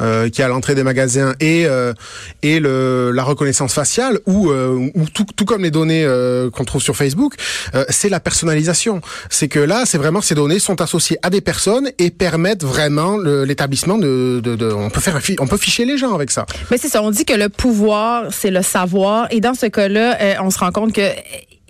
euh, 0.00 0.28
qui 0.28 0.42
à 0.42 0.48
l'entrée 0.48 0.74
des 0.74 0.82
magasins 0.82 1.34
et 1.40 1.66
euh, 1.66 1.92
et 2.42 2.60
le, 2.60 3.10
la 3.12 3.22
reconnaissance 3.22 3.74
faciale 3.74 4.18
ou 4.26 4.50
euh, 4.50 4.90
ou 4.94 5.04
tout, 5.12 5.26
tout 5.36 5.44
comme 5.44 5.62
les 5.62 5.70
données 5.70 6.04
euh, 6.04 6.50
qu'on 6.50 6.64
trouve 6.64 6.82
sur 6.82 6.96
Facebook, 6.96 7.34
c'est 7.88 8.08
la 8.08 8.20
personnalisation. 8.20 9.00
C'est 9.28 9.48
que 9.48 9.58
là, 9.60 9.84
c'est 9.86 9.98
vraiment 9.98 10.20
ces 10.20 10.34
données 10.34 10.58
sont 10.58 10.80
associées 10.80 11.18
à 11.22 11.30
des 11.30 11.40
personnes 11.40 11.90
et 11.98 12.10
permettent 12.10 12.64
vraiment 12.64 13.18
l'établissement 13.18 13.98
de, 13.98 14.40
de, 14.42 14.56
de, 14.56 14.72
on 14.72 14.90
peut 14.90 15.00
faire 15.00 15.18
on 15.40 15.46
peut 15.46 15.56
ficher 15.56 15.84
les 15.84 15.98
gens 15.98 16.14
avec 16.14 16.30
ça. 16.30 16.46
Mais 16.70 16.78
c'est 16.78 16.88
ça, 16.88 17.02
on 17.02 17.10
dit 17.10 17.24
que 17.24 17.34
le 17.34 17.48
pouvoir, 17.48 18.24
c'est 18.32 18.50
le 18.50 18.62
savoir. 18.62 19.26
Et 19.30 19.40
dans 19.40 19.54
ce 19.54 19.66
cas-là, 19.66 20.40
on 20.42 20.50
se 20.50 20.58
rend 20.58 20.72
compte 20.72 20.92
que 20.92 21.02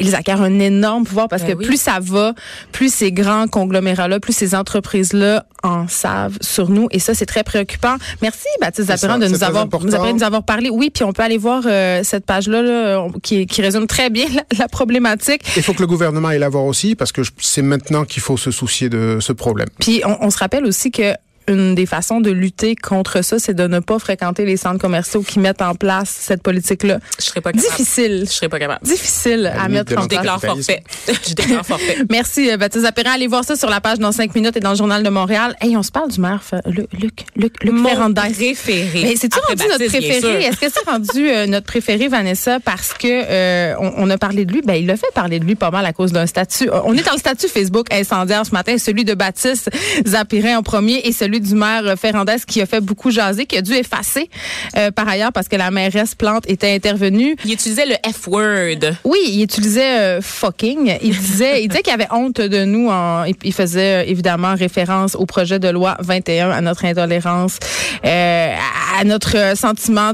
ils 0.00 0.14
acquièrent 0.14 0.42
un 0.42 0.58
énorme 0.58 1.04
pouvoir 1.04 1.28
parce 1.28 1.42
Ben 1.42 1.52
que 1.54 1.58
oui. 1.58 1.66
plus 1.66 1.80
ça 1.80 1.98
va, 2.00 2.34
plus 2.72 2.92
ces 2.92 3.12
grands 3.12 3.46
conglomérats-là, 3.46 4.18
plus 4.20 4.32
ces 4.34 4.54
entreprises-là 4.54 5.44
en 5.62 5.86
savent 5.88 6.38
sur 6.40 6.70
nous. 6.70 6.88
Et 6.90 6.98
ça, 6.98 7.14
c'est 7.14 7.26
très 7.26 7.44
préoccupant. 7.44 7.96
Merci, 8.22 8.46
Baptiste 8.60 8.96
ça, 8.96 9.18
de 9.18 9.26
nous 9.28 9.44
avoir, 9.44 9.66
nous 9.82 9.94
avoir, 9.94 10.14
nous 10.14 10.22
avoir 10.22 10.42
parlé. 10.42 10.70
Oui, 10.70 10.90
puis 10.90 11.04
on 11.04 11.12
peut 11.12 11.22
aller 11.22 11.36
voir 11.38 11.62
euh, 11.66 12.00
cette 12.02 12.24
page-là 12.24 12.62
là, 12.62 13.06
qui, 13.22 13.46
qui 13.46 13.60
résume 13.62 13.86
très 13.86 14.08
bien 14.10 14.26
la, 14.34 14.42
la 14.58 14.68
problématique. 14.68 15.42
Il 15.56 15.62
faut 15.62 15.74
que 15.74 15.80
le 15.82 15.86
gouvernement 15.86 16.28
aille 16.28 16.38
la 16.38 16.48
voir 16.48 16.64
aussi, 16.64 16.94
parce 16.94 17.12
que 17.12 17.22
je- 17.22 17.30
c'est 17.38 17.62
maintenant 17.62 18.04
qu'il 18.04 18.22
faut 18.22 18.36
se 18.36 18.50
soucier 18.50 18.88
de 18.88 19.18
ce 19.20 19.32
problème. 19.32 19.68
Puis 19.78 20.02
on, 20.06 20.16
on 20.26 20.30
se 20.30 20.38
rappelle 20.38 20.64
aussi 20.64 20.90
que 20.90 21.12
une 21.50 21.74
des 21.74 21.86
façons 21.86 22.20
de 22.20 22.30
lutter 22.30 22.74
contre 22.76 23.22
ça, 23.22 23.38
c'est 23.38 23.54
de 23.54 23.66
ne 23.66 23.80
pas 23.80 23.98
fréquenter 23.98 24.44
les 24.44 24.56
centres 24.56 24.78
commerciaux 24.80 25.22
qui 25.22 25.38
mettent 25.38 25.62
en 25.62 25.74
place 25.74 26.08
cette 26.20 26.42
politique-là. 26.42 26.98
Je 27.18 27.24
serais 27.24 27.40
pas 27.40 27.52
capable. 27.52 27.68
Difficile. 27.68 28.22
Je 28.26 28.30
serais 28.32 28.48
pas 28.48 28.58
capable. 28.58 28.84
Difficile 28.84 29.52
à 29.58 29.68
mettre 29.68 29.92
en 29.98 30.02
Je 30.02 30.08
place. 30.08 30.18
déclare 30.20 30.40
forfait. 30.40 30.82
Je 31.28 31.34
déclare 31.34 31.66
forfait. 31.66 31.98
Merci, 32.10 32.50
euh, 32.50 32.56
Baptiste 32.56 32.84
Zapéran. 32.84 33.10
Allez 33.14 33.26
voir 33.26 33.44
ça 33.44 33.56
sur 33.56 33.68
la 33.68 33.80
page 33.80 33.98
dans 33.98 34.12
5 34.12 34.34
minutes 34.34 34.56
et 34.56 34.60
dans 34.60 34.70
le 34.70 34.76
Journal 34.76 35.02
de 35.02 35.08
Montréal. 35.10 35.56
Hey, 35.60 35.76
on 35.76 35.82
se 35.82 35.90
parle 35.90 36.10
du 36.10 36.20
maire, 36.20 36.40
Luc, 36.66 36.86
Luc, 36.92 37.24
Luc, 37.36 37.64
Luc 37.64 37.72
Mon 37.74 37.88
Ferrandez. 37.88 38.20
préféré. 38.32 39.02
Mais 39.02 39.16
c'est-tu 39.16 39.38
rendu 39.40 39.62
notre 39.64 39.78
Baptiste, 39.78 39.96
préféré? 39.96 40.44
Est-ce 40.44 40.56
que 40.60 40.66
c'est 40.72 40.88
rendu 40.90 41.28
euh, 41.28 41.46
notre 41.46 41.66
préféré, 41.66 42.08
Vanessa, 42.08 42.60
parce 42.60 42.92
que 42.94 43.06
euh, 43.08 43.74
on, 43.80 43.92
on 43.96 44.10
a 44.10 44.18
parlé 44.18 44.44
de 44.44 44.52
lui? 44.52 44.62
Ben, 44.62 44.74
il 44.74 44.90
a 44.90 44.96
fait 44.96 45.10
parler 45.14 45.38
de 45.40 45.44
lui 45.44 45.54
pas 45.56 45.70
mal 45.70 45.84
à 45.86 45.92
cause 45.92 46.12
d'un 46.12 46.26
statut. 46.26 46.70
On 46.84 46.94
est 46.96 47.02
dans 47.04 47.12
le 47.12 47.18
statut 47.18 47.48
Facebook 47.48 47.86
incendiaire 47.92 48.46
ce 48.46 48.52
matin, 48.52 48.78
celui 48.78 49.04
de 49.04 49.14
Baptiste 49.14 49.70
Zapirin 50.06 50.58
en 50.58 50.62
premier 50.62 51.00
et 51.04 51.12
celui 51.12 51.39
du 51.40 51.54
maire 51.54 51.94
Ferrandez 51.98 52.36
qui 52.46 52.60
a 52.60 52.66
fait 52.66 52.80
beaucoup 52.80 53.10
jaser, 53.10 53.46
qui 53.46 53.56
a 53.56 53.62
dû 53.62 53.72
effacer 53.74 54.28
euh, 54.76 54.90
par 54.90 55.08
ailleurs 55.08 55.32
parce 55.32 55.48
que 55.48 55.56
la 55.56 55.70
mairesse 55.70 56.14
Plante 56.14 56.48
était 56.48 56.74
intervenue. 56.74 57.36
Il 57.44 57.52
utilisait 57.52 57.86
le 57.86 57.94
F-word. 58.12 58.94
Oui, 59.04 59.18
il 59.28 59.42
utilisait 59.42 59.98
euh, 60.00 60.20
fucking. 60.20 60.98
Il 61.02 61.16
disait, 61.16 61.62
il 61.62 61.68
disait 61.68 61.82
qu'il 61.82 61.92
avait 61.92 62.08
honte 62.10 62.40
de 62.40 62.64
nous. 62.64 62.88
En, 62.88 63.24
il, 63.24 63.52
faisait 63.52 64.02
euh, 64.02 64.10
évidemment 64.10 64.54
référence 64.54 65.14
au 65.14 65.26
projet 65.26 65.58
de 65.58 65.68
loi 65.68 65.96
21, 66.00 66.50
à 66.50 66.60
notre 66.60 66.84
intolérance, 66.84 67.58
euh, 68.04 68.54
à 68.98 69.04
notre 69.04 69.56
sentiment 69.56 70.12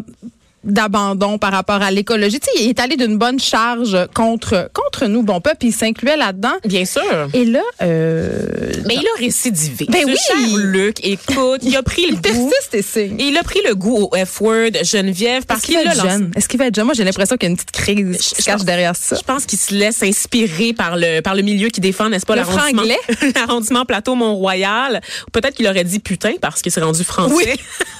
d'abandon 0.66 1.38
par 1.38 1.52
rapport 1.52 1.82
à 1.82 1.90
l'écologie. 1.90 2.40
Tu 2.40 2.46
sais, 2.50 2.64
il 2.64 2.68
est 2.70 2.80
allé 2.80 2.96
d'une 2.96 3.16
bonne 3.18 3.38
charge 3.40 3.96
contre 4.14 4.70
contre 4.74 5.06
nous, 5.06 5.22
bon 5.22 5.40
peuple, 5.40 5.56
puis 5.60 5.68
il 5.68 5.72
s'incluait 5.72 6.16
là-dedans. 6.16 6.54
Bien 6.64 6.84
sûr. 6.84 7.02
Et 7.34 7.44
là, 7.44 7.62
euh, 7.82 8.46
Mais 8.86 8.94
il 8.94 9.06
a 9.06 9.18
récidivé. 9.18 9.86
Ben 9.88 10.02
Ce 10.02 10.06
oui. 10.06 10.16
cher 10.26 10.56
Luc, 10.58 10.98
écoute, 11.04 11.60
il 11.62 11.76
a 11.76 11.82
pris 11.82 12.06
le 12.06 12.12
il 12.12 12.14
goût. 12.16 12.50
persiste 12.50 12.74
et 12.74 12.82
signe. 12.82 13.16
Il 13.18 13.36
a 13.36 13.42
pris 13.42 13.60
le 13.66 13.74
goût 13.74 14.08
au 14.10 14.16
F-word 14.24 14.70
Geneviève 14.82 15.44
parce 15.46 15.62
qu'il 15.62 15.76
lancé. 15.84 16.00
jeune? 16.00 16.30
Est-ce 16.36 16.48
qu'il 16.48 16.58
va 16.58 16.66
être 16.66 16.74
jeune? 16.74 16.84
Moi, 16.86 16.94
j'ai 16.94 17.04
l'impression 17.04 17.36
qu'il 17.36 17.46
y 17.48 17.50
a 17.50 17.50
une 17.50 17.56
petite 17.56 17.70
crise 17.72 18.16
qui 18.18 18.42
se 18.42 18.42
cache 18.44 18.64
derrière 18.64 18.96
ça. 18.96 19.16
Je 19.16 19.22
pense 19.22 19.46
qu'il 19.46 19.58
se 19.58 19.74
laisse 19.74 20.02
inspirer 20.02 20.72
par 20.72 20.96
le 20.96 21.20
par 21.20 21.34
le 21.34 21.42
milieu 21.42 21.68
qui 21.68 21.80
défend, 21.80 22.08
n'est-ce 22.08 22.26
pas, 22.26 22.34
Le 22.34 22.42
l'arrondissement, 22.42 22.82
l'arrondissement 23.34 23.84
plateau 23.84 24.14
Mont-Royal. 24.14 25.00
Peut-être 25.32 25.54
qu'il 25.54 25.66
aurait 25.68 25.84
dit 25.84 25.98
putain 25.98 26.32
parce 26.40 26.62
qu'il 26.62 26.72
s'est 26.72 26.80
rendu 26.80 27.04
français. 27.04 27.34
Oui, 27.34 27.46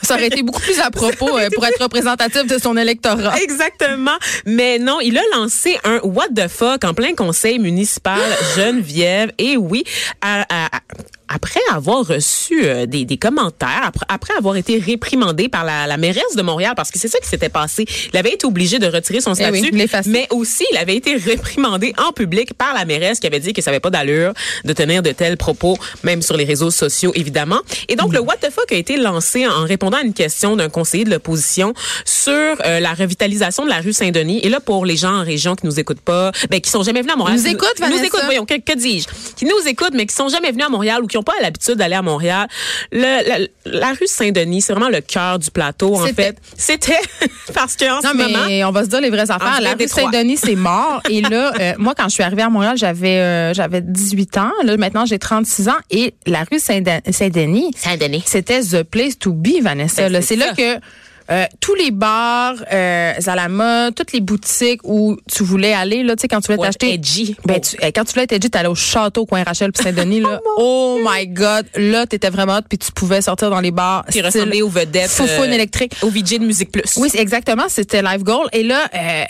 ça 0.03 0.15
aurait 0.15 0.27
été 0.29 0.43
beaucoup 0.43 0.61
plus 0.61 0.79
à 0.81 0.91
propos 0.91 1.39
euh, 1.39 1.49
pour 1.55 1.65
être 1.67 1.83
représentatif 1.83 2.47
de 2.47 2.56
son 2.59 2.77
électorat. 2.77 3.39
Exactement. 3.43 4.17
Mais 4.45 4.79
non, 4.79 5.01
il 5.01 5.17
a 5.19 5.23
lancé 5.35 5.79
un 5.85 5.99
what 6.03 6.29
the 6.35 6.49
fuck 6.49 6.85
en 6.85 6.95
plein 6.95 7.15
conseil 7.15 7.59
municipal 7.59 8.21
Geneviève. 8.57 9.33
Et 9.39 9.57
oui, 9.57 9.85
à- 10.21 10.43
à- 10.49 10.67
à- 10.77 10.81
après 11.29 11.61
avoir 11.73 12.07
reçu 12.07 12.65
euh, 12.65 12.87
des, 12.87 13.05
des 13.05 13.17
commentaires, 13.17 13.83
après, 13.85 14.07
après 14.09 14.35
avoir 14.39 14.57
été 14.57 14.79
réprimandé 14.79 15.49
par 15.49 15.65
la, 15.65 15.87
la 15.87 15.97
mairesse 15.97 16.37
de 16.37 16.43
Montréal, 16.43 16.75
parce 16.77 16.91
que 16.91 16.99
c'est 16.99 17.09
ça 17.09 17.19
qui 17.19 17.29
s'était 17.29 17.49
passé. 17.49 17.85
Il 18.13 18.17
avait 18.17 18.33
été 18.33 18.47
obligé 18.47 18.79
de 18.79 18.87
retirer 18.87 19.21
son 19.21 19.35
Eh 19.35 19.51
oui, 19.51 19.59
statut, 19.89 20.11
mais 20.11 20.27
aussi 20.31 20.65
il 20.73 20.77
avait 20.77 20.97
été 20.97 21.17
réprimandé 21.17 21.95
en 21.99 22.13
public 22.13 22.55
par 22.55 22.75
la 22.75 22.85
mairesse 22.85 23.21
qui 23.21 23.27
avait 23.27 23.41
dit 23.41 23.53
que 23.53 23.63
ça 23.63 23.71
avait 23.71 23.81
pas 23.81 23.91
d'allure 23.91 24.33
de 24.65 24.73
tenir 24.73 25.03
de 25.03 25.13
tels 25.13 25.37
propos, 25.37 25.77
même 26.03 26.23
sur 26.23 26.37
les 26.37 26.45
réseaux 26.45 26.71
sociaux, 26.71 27.13
évidemment. 27.15 27.61
Et 27.89 27.97
donc, 27.97 28.13
le 28.13 28.21
what 28.21 28.37
the 28.37 28.51
fuck 28.51 28.71
a 28.71 28.77
été 28.77 28.97
lancé 28.97 29.47
en 29.47 29.65
répondant 29.65 29.99
à 29.99 30.03
une 30.03 30.15
question 30.15 30.57
d'un 30.57 30.69
conseiller 30.69 31.05
de 31.05 31.11
l'opposition 31.11 31.75
sur 32.05 32.33
euh, 32.33 32.81
la 32.81 32.95
revitalisation 32.95 33.65
de 33.65 33.71
la 33.71 33.81
rue 33.81 33.93
Saint-Denis. 33.93 34.41
Et 34.43 34.49
là, 34.49 34.61
pour 34.61 34.85
les 34.87 34.97
gens 34.97 35.15
en 35.21 35.25
région 35.25 35.55
qui 35.57 35.67
nous 35.67 35.79
écoutent 35.81 36.01
pas, 36.01 36.33
ben, 36.51 36.61
qui 36.61 36.71
sont 36.71 36.83
jamais 36.83 37.01
venus 37.01 37.15
à 37.15 37.17
Montréal. 37.17 37.39
Nous 37.39 37.47
écoutent, 37.47 37.81
nous 37.81 38.03
écoutent, 38.05 38.25
voyons, 38.25 38.47
que, 38.47 38.55
que 38.55 38.77
dis-je? 38.77 39.07
Qui 39.37 39.45
nous 39.45 39.67
écoutent, 39.67 39.95
mais 39.95 40.07
qui 40.07 40.15
sont 40.15 40.29
jamais 40.29 40.51
venus 40.51 40.67
à 40.67 40.69
Montréal 40.69 41.03
ou 41.03 41.07
qui 41.07 41.16
n'ont 41.17 41.23
pas 41.23 41.33
l'habitude 41.43 41.75
d'aller 41.75 41.95
à 41.95 42.03
Montréal. 42.03 42.49
Le, 42.93 43.01
la, 43.01 43.47
la 43.65 43.89
rue 43.91 44.07
Saint-Denis, 44.07 44.63
c'est 44.63 44.73
vraiment 44.73 44.91
le 44.91 45.01
cœur 45.01 45.39
du 45.39 45.51
plateau, 45.51 45.97
en 45.97 46.07
fait. 46.07 46.37
C'était 46.57 46.99
parce 47.55 47.77
qu'en 47.77 48.01
ce 48.01 48.15
moment, 48.15 48.47
mais 48.47 48.65
on 48.65 48.71
va 48.73 48.85
se 48.85 48.89
dire 48.89 49.01
les 49.01 49.11
vraies 49.11 49.31
affaires. 49.31 49.61
La 49.61 49.75
rue. 49.75 49.89
Saint-Denis, 49.89 50.37
c'est 50.37 50.55
mort. 50.57 51.01
Et 51.11 51.21
là, 51.23 51.53
euh, 51.61 51.73
moi, 51.79 51.95
quand 51.97 52.09
je 52.09 52.15
suis 52.15 52.23
arrivée 52.23 52.43
à 52.43 52.51
Montréal, 52.51 52.77
j'avais 52.77 53.19
euh, 53.19 53.55
j'avais 53.55 53.81
18 53.81 54.39
ans. 54.39 54.51
Là, 54.65 54.77
maintenant, 54.77 55.07
j'ai 55.07 55.19
36 55.19 55.69
ans. 55.69 55.77
Et 55.91 56.15
la 56.27 56.45
rue 56.51 56.59
Saint-Den- 56.59 57.01
Saint-Denis, 57.11 57.73
Saint-Denis. 57.77 58.23
c'était 58.27 58.61
the 58.61 58.83
place 58.83 59.19
to 59.19 59.33
be, 59.33 59.63
Vanessa. 59.63 60.03
Ben, 60.03 60.13
là. 60.13 60.23
c'est 60.23 60.37
là 60.37 60.53
que 60.55 60.79
euh, 61.31 61.45
tous 61.61 61.75
les 61.75 61.91
bars 61.91 62.55
euh, 62.73 63.13
à 63.27 63.35
la 63.35 63.49
mode, 63.49 63.95
toutes 63.95 64.13
les 64.13 64.21
boutiques 64.21 64.81
où 64.85 65.17
tu 65.33 65.43
voulais 65.43 65.73
aller, 65.73 66.03
là, 66.03 66.15
tu 66.17 66.23
sais, 66.23 66.29
quand 66.29 66.41
tu 66.41 66.47
voulais 66.47 66.59
Ouais, 66.59 66.67
t'acheter. 66.69 66.95
edgy. 66.95 67.37
Ben, 67.45 67.57
Oh. 67.57 67.61
tu- 67.69 67.77
eh, 67.83 67.93
quand 67.93 68.05
tu 68.05 68.13
voulais 68.13 68.25
être 68.25 68.33
edgy, 68.33 68.51
t'allais 68.51 68.69
au 68.69 68.75
château 68.75 69.27
coin 69.27 69.43
Rachel 69.43 69.73
puis 69.73 69.83
Saint-Denis, 69.83 70.21
là. 70.21 70.41
oh 70.59 71.01
my 71.05 71.27
God. 71.27 71.67
Là, 71.77 72.07
t'étais 72.07 72.31
vraiment 72.31 72.57
hot 72.59 72.63
puis 72.69 72.79
tu 72.79 72.93
pouvais 72.93 73.21
sortir 73.23 73.51
dans 73.51 73.61
les 73.61 73.71
bars. 73.71 74.05
qui 74.07 74.19
style 74.19 74.27
ressemblait 74.27 74.63
aux 74.63 74.69
vedettes. 74.69 75.11
Foufoune 75.11 75.51
euh, 75.51 75.55
électrique. 75.55 75.93
Au 76.03 76.09
VJ 76.09 76.39
de 76.39 76.45
Musique 76.47 76.71
Plus. 76.73 76.97
Oui, 76.97 77.11
exactement, 77.15 77.65
c'était 77.69 78.03
Live 78.03 78.23
Goal. 78.23 78.47
Et 78.53 78.63
là, 78.63 78.85
euh, 78.95 79.25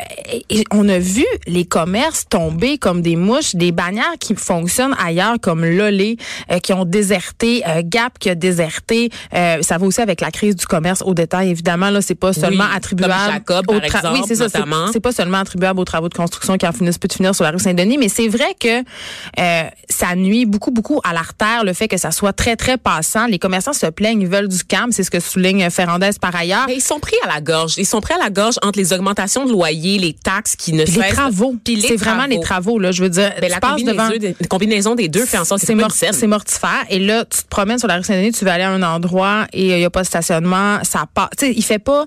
et 0.51 0.65
on 0.73 0.89
a 0.89 0.99
vu 0.99 1.25
les 1.47 1.65
commerces 1.65 2.27
tomber 2.29 2.79
comme 2.79 3.03
des 3.03 3.17
mouches, 3.17 3.55
des 3.55 3.73
bannières 3.73 4.15
qui 4.21 4.35
fonctionnent 4.35 4.95
ailleurs 5.03 5.37
comme 5.41 5.65
Lolé, 5.65 6.17
euh, 6.51 6.59
qui 6.59 6.73
ont 6.73 6.85
déserté, 6.85 7.63
euh, 7.67 7.83
Gap 7.85 8.19
qui 8.19 8.31
a 8.31 8.35
déserté. 8.35 9.11
Euh, 9.35 9.63
ça 9.63 9.79
va 9.79 9.87
aussi 9.87 10.01
avec 10.01 10.21
la 10.21 10.31
crise 10.31 10.57
du 10.57 10.67
commerce 10.67 11.03
au 11.05 11.15
détail, 11.15 11.51
évidemment. 11.51 11.86
Là, 11.91 12.01
c'est 12.03 12.15
pas 12.15 12.33
seulement 12.33 12.65
Oui, 12.65 12.77
attribuable 12.77 13.13
comme 13.13 13.33
Jacob, 13.33 13.65
aux 13.69 13.73
par 13.73 13.81
tra- 13.83 13.97
exemple, 13.97 14.19
Oui, 14.19 14.25
c'est 14.27 14.35
ça. 14.37 14.49
c'est- 14.49 15.01
pas 15.01 15.13
seulement 15.13 15.39
attribuable 15.39 15.79
aux 15.81 15.85
travaux 15.85 16.09
de 16.09 16.15
construction 16.15 16.57
qui 16.57 16.67
en 16.67 16.73
finissent 16.73 16.99
plus 16.99 17.09
de 17.09 17.13
finir 17.15 17.35
sur 17.35 17.45
la 17.45 17.51
rue 17.53 17.59
Saint-Denis, 17.59 17.99
mais 17.99 18.09
c'est 18.09 18.29
vrai 18.29 18.55
que 18.59 18.81
euh, 19.39 19.63
ça 19.89 20.15
nuit 20.17 20.47
beaucoup, 20.47 20.71
beaucoup 20.71 21.01
à 21.05 21.13
l'artère, 21.13 21.65
le 21.65 21.73
fait 21.73 21.89
que 21.89 21.97
ça 21.97 22.11
soit 22.11 22.33
très, 22.33 22.57
très 22.57 22.77
passant. 22.77 23.27
Les 23.27 23.39
commerçants 23.39 23.73
se 23.73 23.87
plaignent, 23.87 24.21
ils 24.23 24.29
veulent 24.29 24.49
du 24.49 24.65
calme. 24.65 24.91
C'est 24.93 25.03
ce 25.05 25.11
que 25.11 25.21
souligne 25.21 25.69
Ferrandez 25.71 26.11
par 26.21 26.35
ailleurs. 26.35 26.65
Mais 26.67 26.77
ils 26.77 26.81
sont 26.83 26.99
pris 27.01 27.17
à 27.25 27.29
la 27.29 27.41
gorge. 27.41 27.75
Ils 27.79 27.87
sont 27.87 28.01
pris 28.01 28.15
à 28.15 28.19
la 28.19 28.31
gorge 28.31 28.57
entre 28.63 28.79
les 28.79 28.93
augmentations 28.93 29.45
de 29.47 29.53
loyer, 29.53 29.99
les 29.99 30.13
taxes 30.13 30.57
qui 30.57 30.73
ne 30.73 30.85
Puis 30.85 30.95
les 31.01 31.09
travaux. 31.09 31.55
Puis 31.65 31.77
les 31.77 31.89
C'est 31.89 31.97
vraiment 31.97 32.27
les 32.27 32.41
travaux, 32.41 32.79
là. 32.79 32.93
Je 32.93 33.03
veux 33.03 33.11
dire, 33.11 33.31
Ben, 33.41 33.47
tu 33.47 33.53
la 33.53 33.61
passes 33.61 33.83
devant. 33.83 34.05
combinaison, 34.09 34.35
des, 34.41 34.47
combinaison 34.49 34.95
des 34.95 35.09
deux 35.09 35.25
fait 35.25 35.39
en 35.39 35.45
sorte 35.45 35.61
que 35.61 35.67
C'est 35.67 35.73
c'est 35.73 35.77
pas 35.77 35.83
mor- 35.83 35.91
une 35.91 35.97
scène. 35.97 36.13
c'est 36.13 36.27
mortifère. 36.27 36.85
Et 36.91 36.99
là, 36.99 37.25
tu 37.25 37.43
te 37.43 37.49
promènes 37.49 37.79
sur 37.79 37.89
la 37.89 37.97
rue 37.97 38.03
Saint-Denis, 38.05 38.33
tu 38.33 38.45
vas 38.45 38.55
aller 38.55 38.65
à 38.65 38.71
un 38.71 38.83
endroit 38.83 39.47
et 39.53 39.73
il 39.75 39.81
y 39.81 39.85
a 39.85 39.91
pas 39.91 40.03
de 40.03 40.07
stationnement, 40.07 40.79
ça 40.83 41.05
part. 41.13 41.31
Tu 41.39 41.47
sais, 41.47 41.53
il 41.57 41.63
fait 41.63 41.76
pas. 41.79 42.07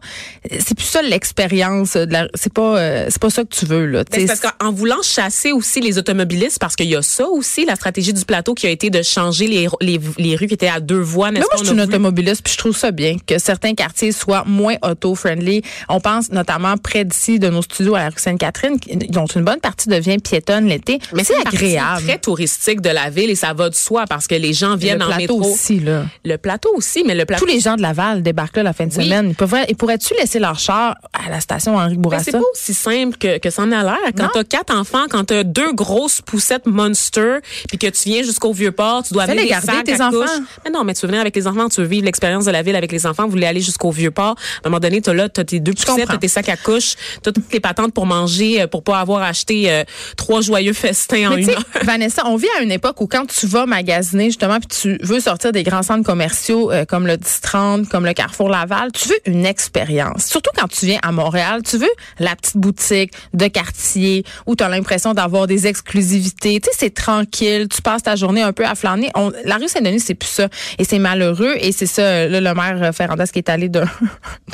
C'est 0.60 0.76
plus 0.76 0.86
ça 0.86 1.02
l'expérience. 1.02 1.94
de 1.94 2.12
la- 2.12 2.28
C'est 2.36 2.52
pas, 2.54 2.78
euh, 2.80 3.06
c'est 3.10 3.22
pas 3.22 3.30
ça 3.30 3.44
que 3.44 3.50
tu 3.54 3.66
veux 3.66 3.86
là. 3.86 4.04
Ben, 4.12 4.20
c'est 4.22 4.26
parce 4.28 4.40
qu'en 4.42 4.72
voulant 4.72 5.02
chasser 5.04 5.52
aussi 5.52 5.80
les 5.82 5.98
automobilistes, 5.98 6.60
parce 6.60 6.76
qu'il 6.76 6.88
y 6.88 6.96
a 6.96 7.02
ça 7.02 7.28
aussi, 7.28 7.66
la 7.66 7.76
stratégie 7.76 8.14
du 8.14 8.26
plateau 8.26 8.54
qui 8.54 8.68
a 8.68 8.70
été 8.70 8.90
de 8.90 9.02
changer 9.02 9.48
les, 9.48 9.68
les, 9.82 10.00
les 10.18 10.36
rues 10.36 10.48
qui 10.48 10.54
étaient 10.54 10.68
à 10.68 10.80
deux 10.80 11.00
voies, 11.00 11.32
Mais 11.32 11.40
moi, 11.40 11.50
je 11.60 11.64
suis 11.66 11.74
une 11.74 11.82
automobiliste, 11.82 12.42
puis 12.44 12.54
je 12.54 12.58
trouve 12.58 12.76
ça 12.78 12.92
bien 12.92 13.18
que 13.26 13.38
certains 13.40 13.74
quartiers 13.74 14.12
soient 14.12 14.44
moins 14.46 14.76
auto-friendly. 14.84 15.62
On 15.88 16.00
pense 16.00 16.32
notamment 16.32 16.78
près 16.78 17.06
d'ici 17.06 17.40
de 17.40 17.50
nos 17.50 17.62
studios 17.62 17.96
à 17.96 18.00
la 18.00 18.10
rue 18.10 18.16
Sainte-Catherine, 18.18 18.78
dont 19.10 19.26
une 19.26 19.44
bonne 19.44 19.60
partie 19.60 19.90
devient 19.90 20.18
piétonne 20.20 20.66
l'été. 20.68 21.00
Mais 21.14 21.24
c'est 21.24 21.36
agréable. 21.46 22.04
très 22.06 22.18
touristique 22.20 22.82
de 22.82 22.90
la 22.90 23.10
ville 23.10 23.30
et 23.30 23.36
ça 23.36 23.54
va 23.54 23.70
de 23.70 23.76
soi 23.76 24.06
parce 24.08 24.28
que 24.28 24.36
les 24.36 24.54
gens 24.54 24.72
le 24.72 24.78
viennent 24.78 25.04
en 25.04 25.08
plateau 25.08 25.38
métro. 25.40 25.54
aussi, 25.54 25.80
là. 25.80 26.06
Le 26.26 26.38
plateau 26.38 26.70
aussi, 26.76 27.04
mais 27.06 27.16
le 27.16 27.26
plateau. 27.26 27.46
Tous 27.46 27.52
les 27.52 27.60
gens 27.60 27.76
de 27.76 27.82
Laval 27.82 28.22
débarquent 28.24 28.58
là 28.58 28.64
la 28.64 28.74
fin 28.74 28.86
de 28.86 28.94
Oui. 28.96 29.04
semaine. 29.06 29.30
Ils, 29.30 29.36
ils 29.68 29.75
pourraient-tu 29.75 30.13
laisser 30.20 30.39
leur 30.39 30.60
char 30.60 30.96
à 31.13 31.30
la 31.30 31.39
station 31.39 31.78
Henri 31.78 31.96
Ben, 31.96 32.01
Bourassa? 32.01 32.25
c'est 32.25 32.32
pas 32.32 32.44
aussi 32.54 32.74
simple 32.74 33.18
que, 33.18 33.38
que 33.38 33.50
ça 33.50 33.63
en 33.63 33.72
a 33.72 33.84
l'air. 33.84 33.98
Quand 34.16 34.30
t'as 34.34 34.44
quatre 34.44 34.74
enfants, 34.74 35.06
quand 35.10 35.25
t'as 35.25 35.44
deux 35.44 35.74
grosses 35.74 36.22
poussettes 36.22 36.66
Monster, 36.66 37.38
puis 37.68 37.78
que 37.78 37.88
tu 37.88 38.10
viens 38.10 38.24
jusqu'au 38.24 38.54
Vieux-Port, 38.54 39.04
tu 39.04 39.13
dois 39.13 39.24
amener 39.24 39.44
des 39.44 39.50
garder, 39.50 39.68
sacs 39.68 39.84
tes 39.84 40.01
à 40.01 40.08
enfants. 40.08 40.42
Mais 40.66 40.72
non, 40.72 40.84
mais 40.84 40.94
tu 40.94 41.01
veux 41.01 41.08
venir 41.08 41.22
avec 41.22 41.36
les 41.36 41.48
enfants, 41.48 41.70
tu 41.70 41.82
veux 41.82 41.88
vivre 41.88 42.06
l'expérience 42.06 42.46
de 42.46 42.51
la 42.51 42.62
ville 42.62 42.75
avec 42.75 42.92
les 42.92 43.06
enfants, 43.06 43.25
vous 43.25 43.32
voulez 43.32 43.48
aller 43.48 43.62
jusqu'au 43.62 43.92
Vieux-Port. 43.92 44.36
À 44.63 44.68
un 44.68 44.70
moment 44.70 44.80
donné, 44.80 45.01
t'as 45.01 45.13
là, 45.13 45.30
t'as 45.30 45.44
tes 45.44 45.60
deux 45.60 45.74
poussettes, 45.74 46.08
t'as 46.08 46.18
tes 46.18 46.28
sacs 46.28 46.50
à 46.50 46.58
couches, 46.58 46.96
t'as 47.22 47.32
toutes 47.32 47.51
les 47.51 47.60
patentes 47.60 47.94
pour 47.94 48.06
manger, 48.06 48.62
euh, 48.62 48.68
pour 48.68 48.84
pas 48.84 49.00
avoir 49.00 49.22
acheté 49.22 49.72
euh, 49.72 49.84
trois 50.18 50.42
joyeux 50.42 50.74
festins 50.74 51.32
en 51.32 51.38
une 51.38 51.50
heure. 51.50 51.63
Vanessa, 51.84 52.24
on 52.25 52.36
vit 52.36 52.48
à 52.58 52.62
une 52.62 52.72
époque 52.72 53.01
où 53.01 53.08
quand 53.08 53.25
tu 53.25 53.48
vas 53.48 53.66
magasiner 53.66 54.25
justement 54.25 54.60
puis 54.60 54.68
tu 54.68 54.98
veux 55.04 55.20
sortir 55.20 55.51
des 55.51 55.63
grands 55.63 55.84
centres 55.84 56.06
commerciaux 56.06 56.72
euh, 56.72 56.86
comme 56.86 57.08
le 57.08 57.13
10-30, 57.16 57.88
comme 57.88 58.06
le 58.06 58.13
Carrefour 58.13 58.50
Laval, 58.50 58.92
tu 58.92 59.10
veux 59.10 59.20
une 59.25 59.46
expérience. 59.50 60.25
Surtout 60.25 60.51
quand 60.56 60.68
tu 60.68 60.86
viens 60.86 61.00
à 61.01 61.12
Montréal, 61.12 61.62
tu 61.63 61.77
veux 61.77 61.89
la 62.20 62.36
petite 62.36 62.58
boutique 62.58 63.13
de 63.34 63.48
quartier 63.48 64.24
où 64.46 64.56
tu 64.56 64.63
as 64.63 64.70
l'impression 64.70 65.13
d'avoir 65.13 65.48
des 65.48 65.68
exclusivités. 65.68 66.60
Tu 66.62 66.70
sais, 66.70 66.77
c'est 66.79 66.94
tranquille, 66.94 67.68
tu 67.68 67.82
passes 67.82 68.03
ta 68.03 68.15
journée 68.15 68.41
un 68.41 68.53
peu 68.53 68.65
à 68.65 68.75
flâner. 68.75 69.10
On, 69.15 69.32
la 69.46 69.58
rue 69.58 69.68
Saint-Denis, 69.68 70.00
c'est 70.00 70.15
plus 70.15 70.29
ça. 70.29 70.48
Et 70.77 70.84
c'est 70.84 71.00
malheureux. 71.00 71.56
Et 71.60 71.72
c'est 71.72 71.86
ça, 71.86 72.27
là, 72.27 72.39
le 72.39 72.53
maire 72.53 72.91
Ferrandez 72.94 73.25
qui 73.32 73.39
est 73.39 73.50
allé 73.50 73.70
d'un 73.70 73.88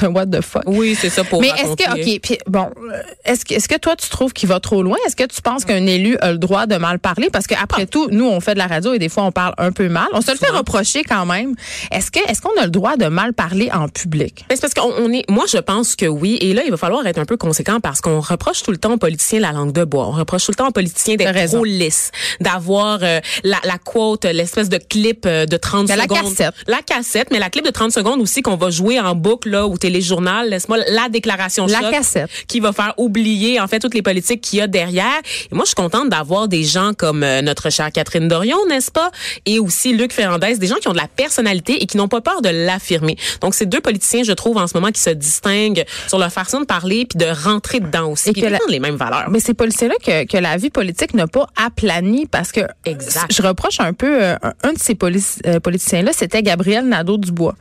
what 0.01 0.27
the 0.27 0.41
fuck. 0.41 0.63
Oui, 0.65 0.97
c'est 0.99 1.09
ça 1.09 1.23
pour 1.23 1.41
Mais 1.41 1.49
est-ce 1.49 1.75
que, 1.75 1.91
OK, 1.91 2.19
puis 2.21 2.37
bon, 2.47 2.69
euh, 2.91 3.01
est-ce 3.25 3.45
que, 3.45 3.53
est-ce 3.53 3.67
que 3.67 3.77
toi, 3.77 3.95
tu 3.95 4.09
trouves 4.09 4.33
qu'il 4.33 4.49
va 4.49 4.59
trop 4.59 4.81
loin? 4.83 4.97
Est-ce 5.05 5.15
que 5.15 5.25
tu 5.25 5.41
penses 5.41 5.65
qu'un 5.65 5.85
élu 5.85 6.17
a 6.21 6.31
le 6.31 6.37
droit 6.37 6.65
de 6.65 6.75
mal 6.77 6.99
parler? 6.99 7.29
Parce 7.31 7.47
qu'après 7.47 7.83
Ah. 7.83 7.87
tout, 7.87 8.07
nous, 8.11 8.25
on 8.25 8.39
fait 8.39 8.53
de 8.53 8.59
la 8.59 8.67
radio 8.67 8.93
et 8.93 8.99
des 8.99 9.09
fois, 9.09 9.23
on 9.23 9.31
parle 9.31 9.53
un 9.57 9.71
peu 9.71 9.89
mal. 9.89 10.07
On 10.13 10.21
se 10.21 10.31
le 10.31 10.37
fait 10.37 10.49
reprocher 10.49 11.03
quand 11.03 11.25
même. 11.25 11.55
Est-ce 11.91 12.11
que, 12.11 12.19
est-ce 12.29 12.41
qu'on 12.41 12.55
a 12.59 12.65
le 12.65 12.71
droit 12.71 12.97
de 12.97 13.07
mal 13.07 13.33
parler 13.33 13.69
en 13.73 13.87
public? 13.87 14.45
Ben, 14.49 14.55
c'est 14.55 14.61
parce 14.61 14.73
qu'on 14.73 14.84
on 14.97 15.11
est, 15.11 15.23
moi, 15.29 15.45
je 15.47 15.57
pense 15.57 15.95
que 15.95 16.05
oui. 16.05 16.37
Et 16.41 16.53
là, 16.53 16.63
il 16.65 16.71
va 16.71 16.77
falloir 16.77 17.05
être 17.07 17.17
un 17.17 17.25
peu 17.25 17.37
conséquent 17.37 17.79
parce 17.79 18.01
qu'on 18.01 18.19
reproche 18.19 18.63
tout 18.63 18.71
le 18.71 18.77
temps 18.77 18.93
aux 18.93 18.97
politiciens 18.97 19.39
la 19.39 19.51
langue 19.51 19.71
de 19.71 19.83
bois. 19.83 20.07
On 20.07 20.11
reproche 20.11 20.45
tout 20.45 20.51
le 20.51 20.55
temps 20.55 20.67
aux 20.67 20.71
politiciens 20.71 21.15
d'être 21.15 21.45
trop 21.47 21.63
lisses, 21.63 22.11
d'avoir 22.39 22.99
euh, 23.03 23.19
la, 23.43 23.57
la 23.63 23.77
quote, 23.77 24.25
l'espèce 24.25 24.69
de 24.69 24.77
clip 24.77 25.25
euh, 25.25 25.45
de 25.45 25.57
30 25.57 25.87
Ben, 25.87 25.95
la 25.95 26.03
secondes. 26.03 26.35
cassette. 26.35 26.53
La 26.67 26.81
cassette, 26.81 27.27
mais 27.31 27.39
la 27.39 27.49
clip 27.49 27.65
de 27.65 27.71
30 27.71 27.91
secondes 27.91 28.21
aussi 28.21 28.41
qu'on 28.41 28.55
va 28.57 28.69
jouer 28.69 28.99
en 28.99 29.15
boucle, 29.15 29.49
là, 29.49 29.65
au 29.67 29.77
téléjournal. 29.77 30.49
Laisse-moi 30.49 30.77
la 30.89 31.09
déclaration 31.09 31.65
La 31.67 31.79
choc 31.81 31.91
cassette. 31.91 32.29
qui 32.47 32.59
va 32.59 32.71
faire 32.73 32.93
oublier, 32.97 33.59
en 33.59 33.67
fait, 33.67 33.79
toutes 33.79 33.93
les 33.93 34.01
politiques 34.01 34.41
qu'il 34.41 34.59
y 34.59 34.61
a 34.61 34.67
derrière. 34.67 35.19
Et 35.51 35.55
moi, 35.55 35.63
je 35.63 35.69
suis 35.69 35.75
contente 35.75 36.09
d'avoir 36.09 36.47
des 36.47 36.63
gens 36.63 36.91
comme 36.97 37.23
euh, 37.23 37.41
notre 37.41 37.69
chère 37.69 37.91
Catherine 37.91 38.27
Dorion, 38.27 38.57
n'est-ce 38.69 38.91
pas? 38.91 39.11
Et 39.45 39.59
aussi 39.59 39.93
Luc 39.93 40.11
Ferrandez, 40.13 40.57
des 40.57 40.67
gens 40.67 40.75
qui 40.75 40.87
ont 40.87 40.93
de 40.93 40.97
la 40.97 41.07
personnalité 41.07 41.81
et 41.81 41.85
qui 41.85 41.97
n'ont 41.97 42.07
pas 42.07 42.21
peur 42.21 42.41
de 42.41 42.49
l'affirmer. 42.49 43.17
Donc, 43.41 43.53
c'est 43.55 43.65
deux 43.65 43.81
politiciens, 43.81 44.23
je 44.23 44.31
trouve, 44.33 44.57
en 44.57 44.67
ce 44.67 44.75
moment, 44.75 44.91
qui 44.91 45.01
se 45.01 45.10
distinguent 45.10 45.84
sur 46.08 46.17
leur 46.17 46.32
façon 46.32 46.62
de 46.62 46.65
parler 46.65 47.05
puis 47.05 47.17
de 47.17 47.25
rentrer 47.44 47.79
dedans 47.79 48.12
aussi. 48.12 48.29
Et 48.29 48.34
Puis 48.34 48.41
que 48.41 48.48
la- 48.48 48.60
les 48.70 48.79
mêmes 48.79 48.96
valeurs. 48.96 49.29
Mais 49.29 49.39
ces 49.39 49.53
policiers-là 49.53 49.96
que, 50.05 50.25
que 50.25 50.38
la 50.38 50.58
vie 50.58 50.70
politique 50.70 51.13
n'a 51.13 51.27
pas 51.27 51.48
aplani 51.55 52.25
parce 52.27 52.51
que 52.51 52.62
Exact. 52.86 53.32
je 53.32 53.41
reproche 53.41 53.79
un 53.79 53.94
peu 53.94 54.24
euh, 54.24 54.36
un, 54.44 54.53
un 54.63 54.74
de 54.74 54.79
ces 54.79 54.94
polici- 54.96 55.39
euh, 55.48 55.60
politiciens-là, 55.60 56.12
c'était 56.13 56.44
Gabriel 56.44 56.86
Nadeau-Dubois. 56.88 57.55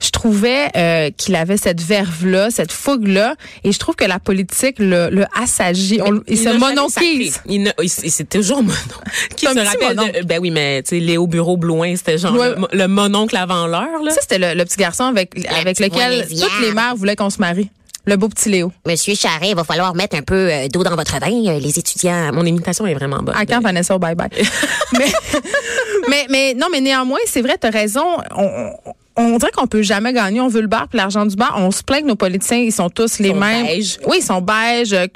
Je 0.00 0.10
trouvais 0.10 0.68
euh, 0.76 1.10
qu'il 1.16 1.34
avait 1.34 1.56
cette 1.56 1.80
verve-là, 1.80 2.50
cette 2.50 2.70
fougue-là, 2.72 3.34
et 3.64 3.72
je 3.72 3.78
trouve 3.78 3.96
que 3.96 4.04
la 4.04 4.18
politique 4.20 4.76
le, 4.78 5.08
le 5.10 5.24
assagit. 5.40 6.00
On- 6.02 6.22
il, 6.28 6.38
se 6.38 6.44
jamais 6.44 6.58
mononquise. 6.58 7.32
sacré. 7.34 7.50
Il, 7.54 7.62
ne- 7.64 7.70
il- 7.82 7.90
il- 8.04 8.10
c'est 8.10 8.28
toujours 8.28 8.62
monon. 8.62 8.74
Qui 9.36 9.46
se 9.46 9.58
rappelle 9.58 9.96
de, 10.20 10.24
ben 10.24 10.38
oui, 10.40 10.50
mais 10.52 10.82
tu 10.84 10.90
sais, 10.90 11.00
Léo 11.00 11.26
Bureau 11.26 11.56
Blouin, 11.56 11.96
c'était 11.96 12.16
genre 12.18 12.34
Ouais. 12.36 12.50
le, 12.50 12.56
mo- 12.56 12.68
le 12.72 12.86
mononcle 12.88 13.36
avant 13.36 13.66
l'heure, 13.66 14.02
là. 14.04 14.10
Ça, 14.12 14.20
c'était 14.20 14.38
le, 14.38 14.54
le 14.56 14.64
petit 14.64 14.76
garçon 14.76 15.04
avec, 15.04 15.32
avec 15.60 15.80
lequel 15.80 16.26
toutes 16.28 16.60
les 16.62 16.72
mères 16.72 16.94
voulaient 16.94 17.16
qu'on 17.16 17.30
se 17.30 17.38
marie. 17.38 17.68
Le 18.06 18.16
beau 18.16 18.28
petit 18.28 18.48
Léo. 18.48 18.72
Monsieur 18.86 19.14
Charret, 19.14 19.50
il 19.50 19.54
va 19.54 19.64
falloir 19.64 19.94
mettre 19.94 20.16
un 20.16 20.22
peu 20.22 20.50
euh, 20.50 20.68
d'eau 20.68 20.82
dans 20.82 20.94
votre 20.96 21.18
vin, 21.18 21.26
euh, 21.48 21.58
les 21.58 21.78
étudiants. 21.78 22.32
Mon 22.32 22.46
imitation 22.46 22.86
est 22.86 22.94
vraiment 22.94 23.18
bonne. 23.18 23.34
À 23.36 23.44
quand 23.44 23.60
Vanessa 23.60 23.94
au 23.94 23.98
bye-bye? 23.98 24.30
mais, 24.98 25.12
mais, 26.08 26.26
mais, 26.30 26.54
non, 26.54 26.68
mais 26.72 26.80
néanmoins, 26.80 27.18
c'est 27.26 27.42
vrai, 27.42 27.56
t'as 27.60 27.68
raison. 27.70 28.06
On, 28.34 28.70
on- 29.18 29.36
dirait 29.38 29.50
qu'on 29.52 29.66
peut 29.66 29.82
jamais 29.82 30.12
gagner. 30.12 30.40
On 30.40 30.48
veut 30.48 30.60
le 30.62 30.66
bar 30.68 30.88
puis 30.88 30.96
l'argent 30.96 31.26
du 31.26 31.36
bar. 31.36 31.54
On 31.58 31.70
se 31.70 31.82
plaint 31.82 32.02
que 32.02 32.06
nos 32.08 32.16
politiciens, 32.16 32.58
ils 32.58 32.72
sont 32.72 32.88
tous 32.90 33.18
les 33.18 33.30
sont 33.30 33.34
mêmes. 33.36 33.66
Oui, 34.06 34.18
ils 34.20 34.22
sont 34.24 34.40
beiges. 34.40 34.92
euh, 34.92 35.06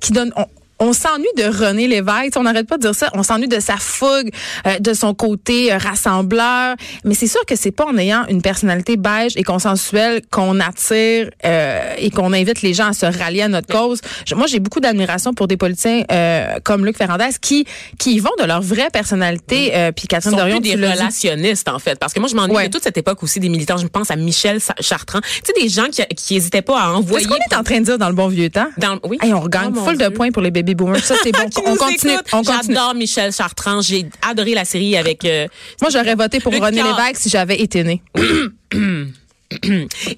qui 0.00 0.12
donnent, 0.12 0.32
on, 0.36 0.44
on 0.80 0.92
s'ennuie 0.92 1.26
de 1.36 1.44
René 1.44 1.88
Lévesque. 1.88 2.34
On 2.36 2.42
n'arrête 2.44 2.66
pas 2.68 2.76
de 2.76 2.82
dire 2.82 2.94
ça. 2.94 3.10
On 3.14 3.22
s'ennuie 3.22 3.48
de 3.48 3.60
sa 3.60 3.76
fougue, 3.76 4.30
euh, 4.66 4.78
de 4.78 4.92
son 4.94 5.14
côté 5.14 5.72
euh, 5.72 5.78
rassembleur. 5.78 6.76
Mais 7.04 7.14
c'est 7.14 7.26
sûr 7.26 7.44
que 7.46 7.56
c'est 7.56 7.70
pas 7.72 7.86
en 7.86 7.96
ayant 7.98 8.24
une 8.28 8.42
personnalité 8.42 8.96
beige 8.96 9.32
et 9.36 9.42
consensuelle 9.42 10.22
qu'on 10.30 10.60
attire 10.60 11.30
euh, 11.44 11.94
et 11.98 12.10
qu'on 12.10 12.32
invite 12.32 12.62
les 12.62 12.74
gens 12.74 12.88
à 12.88 12.92
se 12.92 13.06
rallier 13.06 13.42
à 13.42 13.48
notre 13.48 13.68
cause. 13.68 14.00
Je- 14.26 14.34
moi, 14.34 14.46
j'ai 14.46 14.60
beaucoup 14.60 14.80
d'admiration 14.80 15.34
pour 15.34 15.48
des 15.48 15.56
politiciens 15.56 16.04
euh, 16.12 16.54
comme 16.64 16.84
Luc 16.86 16.96
Ferrandez 16.96 17.28
qui 17.40 17.64
qui 17.98 18.18
vont 18.20 18.30
de 18.38 18.44
leur 18.44 18.62
vraie 18.62 18.90
personnalité. 18.92 19.72
Euh, 19.74 19.92
puis 19.92 20.06
Catherine 20.06 20.32
sont 20.32 20.36
Dorion, 20.38 20.60
plus 20.60 20.70
des 20.70 20.76
relationnistes 20.76 21.68
en 21.68 21.78
fait 21.78 21.98
parce 21.98 22.12
que 22.12 22.20
moi 22.20 22.28
je 22.28 22.34
m'ennuie 22.36 22.54
Ouais. 22.54 22.68
de 22.68 22.72
toute 22.72 22.82
cette 22.82 22.96
époque 22.98 23.22
aussi 23.22 23.40
des 23.40 23.48
militants 23.48 23.76
je 23.76 23.86
pense 23.86 24.10
à 24.10 24.16
Michel 24.16 24.58
Chartrand 24.80 25.20
tu 25.20 25.42
sais 25.44 25.52
des 25.60 25.68
gens 25.68 25.86
qui 25.90 26.02
qui 26.16 26.36
hésitaient 26.36 26.62
pas 26.62 26.80
à 26.80 26.90
envoyer 26.92 27.26
Qu'est-ce 27.26 27.36
qu'on 27.48 27.54
est 27.56 27.58
en 27.58 27.62
train 27.62 27.80
de 27.80 27.84
dire 27.84 27.98
dans 27.98 28.08
le 28.08 28.14
bon 28.14 28.28
vieux 28.28 28.48
temps? 28.50 28.68
dans 28.78 28.98
oui 29.04 29.18
Hey, 29.20 29.32
on 29.34 29.40
regagne 29.40 29.72
Oh, 29.76 29.80
full 29.84 29.98
de 29.98 30.08
points 30.08 30.30
pour 30.30 30.42
les 30.42 30.50
baby 30.68 30.74
boomers. 30.74 31.04
Ça, 31.04 31.14
c'est 31.22 31.32
bon. 31.32 31.38
On 31.66 31.76
continue. 31.76 32.14
écoutent. 32.14 32.26
On 32.32 32.42
continue. 32.42 32.74
J'adore 32.74 32.94
Michel 32.94 33.32
Chartrand. 33.32 33.80
J'ai 33.80 34.06
adoré 34.22 34.54
la 34.54 34.64
série 34.64 34.96
avec. 34.96 35.24
euh, 35.24 35.46
Moi, 35.80 35.90
j'aurais 35.90 36.14
voté 36.14 36.40
pour 36.40 36.52
Luc 36.52 36.62
René. 36.62 36.82
Lévesque 36.82 37.16
si 37.16 37.28
j'avais 37.28 37.60
été 37.60 37.84
né. 37.84 38.02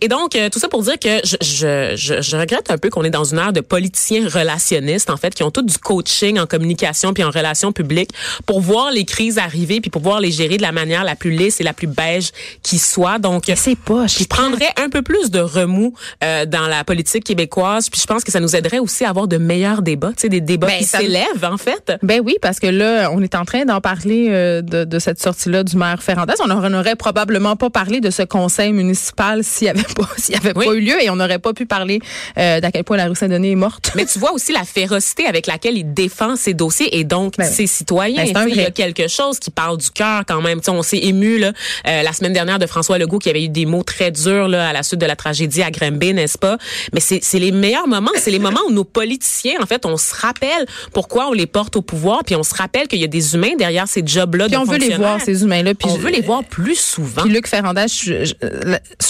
Et 0.01 0.09
donc, 0.09 0.35
euh, 0.35 0.49
tout 0.49 0.59
ça 0.59 0.69
pour 0.69 0.83
dire 0.83 0.99
que 0.99 1.21
je, 1.25 1.37
je, 1.41 1.95
je, 1.97 2.21
je 2.21 2.37
regrette 2.37 2.71
un 2.71 2.79
peu 2.79 2.91
qu'on 2.91 3.05
est 3.05 3.11
dans 3.11 3.25
une 3.25 3.39
ère 3.39 3.53
de 3.53 3.61
politiciens 3.61 4.29
relationnistes, 4.29 5.09
en 5.09 5.17
fait, 5.17 5.35
qui 5.35 5.45
ont 5.45 5.53
tout 5.53 5.63
du 5.63 5.79
coaching 5.79 6.39
en 6.39 6.47
communication 6.47 7.13
puis 7.13 7.23
en 7.23 7.31
relations 7.31 7.71
publiques 7.71 8.11
pour 8.45 8.61
voir 8.61 8.91
les 8.91 9.05
crises 9.05 9.39
arriver 9.39 9.81
puis 9.81 9.91
pour 9.91 10.03
pouvoir 10.03 10.21
les 10.21 10.33
gérer 10.33 10.57
de 10.57 10.63
la 10.63 10.73
manière 10.73 11.05
la 11.05 11.15
plus 11.15 11.31
lisse 11.31 11.61
et 11.61 11.65
la 11.65 11.73
plus 11.73 11.87
beige 11.87 12.31
qui 12.63 12.79
soit. 12.79 13.19
Donc, 13.21 13.45
c'est 13.55 13.79
pas. 13.79 14.09
je 14.09 14.25
prendrais 14.25 14.71
un 14.77 14.89
peu 14.89 15.03
plus 15.03 15.31
de 15.31 15.39
remous 15.39 15.95
euh, 16.25 16.45
dans 16.45 16.67
la 16.67 16.83
politique 16.83 17.23
québécoise, 17.23 17.89
puis 17.89 18.01
je 18.01 18.07
pense 18.07 18.25
que 18.25 18.33
ça 18.33 18.41
nous 18.41 18.57
aiderait 18.57 18.81
aussi 18.81 19.05
à 19.05 19.11
avoir 19.11 19.29
de 19.29 19.37
meilleurs 19.37 19.83
débats, 19.83 20.13
tu 20.17 20.23
sais, 20.23 20.29
des 20.29 20.41
débats 20.41 20.67
Ben, 20.67 20.79
qui 20.79 20.85
s'élèvent, 20.85 21.45
en 21.45 21.57
fait. 21.57 21.93
Ben 22.03 22.21
oui, 22.25 22.37
parce 22.43 22.59
que 22.59 22.67
là, 22.67 23.11
on 23.13 23.23
est 23.23 23.37
en 23.37 23.45
train 23.45 23.65
d'en 23.65 23.81
parler 23.81 24.27
euh, 24.31 24.61
de, 24.61 24.85
de 24.85 24.99
cette 24.99 25.23
sortie-là 25.23 25.63
du 25.63 25.77
maire 25.77 26.03
Ferrandez. 26.03 26.35
On 26.43 26.71
n'aurait 26.71 26.97
probablement 26.97 27.55
pas 27.55 27.71
parlé 27.71 28.01
de 28.01 28.11
ce 28.11 28.23
conseil 28.23 28.73
municipal 28.73 29.20
s'il 29.43 29.67
n'y 29.67 29.71
avait 29.71 29.83
pas 29.95 30.09
s'il 30.17 30.35
y 30.35 30.39
avait 30.39 30.53
Oui. 30.57 30.67
pas 30.67 30.73
eu 30.75 30.81
lieu 30.81 31.03
et 31.03 31.11
on 31.11 31.17
n'aurait 31.17 31.39
pas 31.39 31.53
pu 31.53 31.67
parler 31.67 32.01
euh, 32.39 32.61
d'à 32.61 32.71
quel 32.71 32.85
point 32.85 32.97
la 32.97 33.07
rue 33.07 33.15
Saint-Denis 33.17 33.53
est 33.53 33.57
morte. 33.57 33.93
Mais 33.97 34.07
tu 34.07 34.19
vois 34.19 34.33
aussi 34.33 34.53
la 34.53 34.65
férocité 34.65 35.27
avec 35.27 35.47
laquelle 35.47 35.77
il 35.77 35.93
défend 35.95 36.37
ses 36.37 36.55
dossiers 36.55 36.99
et 36.99 37.05
donc 37.05 37.35
Ben, 37.39 37.45
ses 37.51 37.67
citoyens. 37.67 38.25
ben, 38.33 38.47
il 38.49 38.57
y 38.57 38.61
a 38.65 38.71
quelque 38.71 39.09
chose 39.09 39.39
qui 39.39 39.51
parle 39.51 39.77
du 39.79 39.91
cœur 39.91 40.23
quand 40.27 40.41
même. 40.41 40.59
Tu 40.61 40.67
sais, 40.67 40.71
on 40.71 40.83
s'est 40.83 40.99
ému 40.99 41.39
là, 41.39 41.53
euh, 41.87 42.03
la 42.03 42.13
semaine 42.13 42.33
dernière 42.33 42.59
de 42.59 42.67
François 42.67 42.99
Legault 42.99 43.19
qui 43.19 43.31
avait 43.31 43.45
eu 43.45 43.49
des 43.49 43.67
mots 43.67 43.83
très 43.83 44.11
durs 44.11 44.49
là, 44.49 44.69
à 44.69 44.73
la 44.73 44.83
suite 44.83 45.01
de 45.01 45.07
la 45.07 45.17
tragédie 45.17 45.63
à 45.63 45.71
Granby, 45.71 46.15
n'est-ce 46.15 46.39
pas? 46.39 46.57
Mais 46.93 47.01
c'est 47.01 47.21
c'est 47.23 47.39
les 47.39 47.53
meilleurs 47.53 47.87
moments. 47.89 48.11
C'est 48.17 48.31
les 48.31 48.39
moments 48.39 48.61
où 48.69 48.73
nos 48.73 48.85
politiciens, 48.85 49.55
en 49.63 49.67
fait, 49.67 49.85
on 49.87 49.97
se 49.97 50.15
rappelle 50.15 50.67
pourquoi 50.93 51.29
on 51.29 51.33
les 51.33 51.47
porte 51.47 51.77
au 51.77 51.83
pouvoir, 51.83 52.25
puis 52.25 52.35
on 52.37 52.43
se 52.43 52.55
rappelle 52.55 52.89
qu'il 52.89 53.01
y 53.01 53.05
a 53.05 53.09
des 53.09 53.35
humains 53.35 53.55
derrière 53.59 53.87
ces 53.89 54.03
jobs-là 54.05 54.47
Puis 54.47 54.55
de 54.57 54.61
on 54.61 54.65
veut 54.65 54.79
les 54.79 54.97
voir, 54.97 55.21
ces 55.21 55.43
humains-là. 55.43 55.75
Puis 55.75 55.89
On 55.91 55.97
je- 55.97 56.01
veut 56.01 56.11
les 56.11 56.21
voir 56.23 56.45
plus 56.45 56.77
souvent. 56.79 57.23
Puis 57.23 57.31
Luc 57.33 57.47
Ferrandez, 57.47 57.87
je, 57.89 58.25
je- 58.25 58.35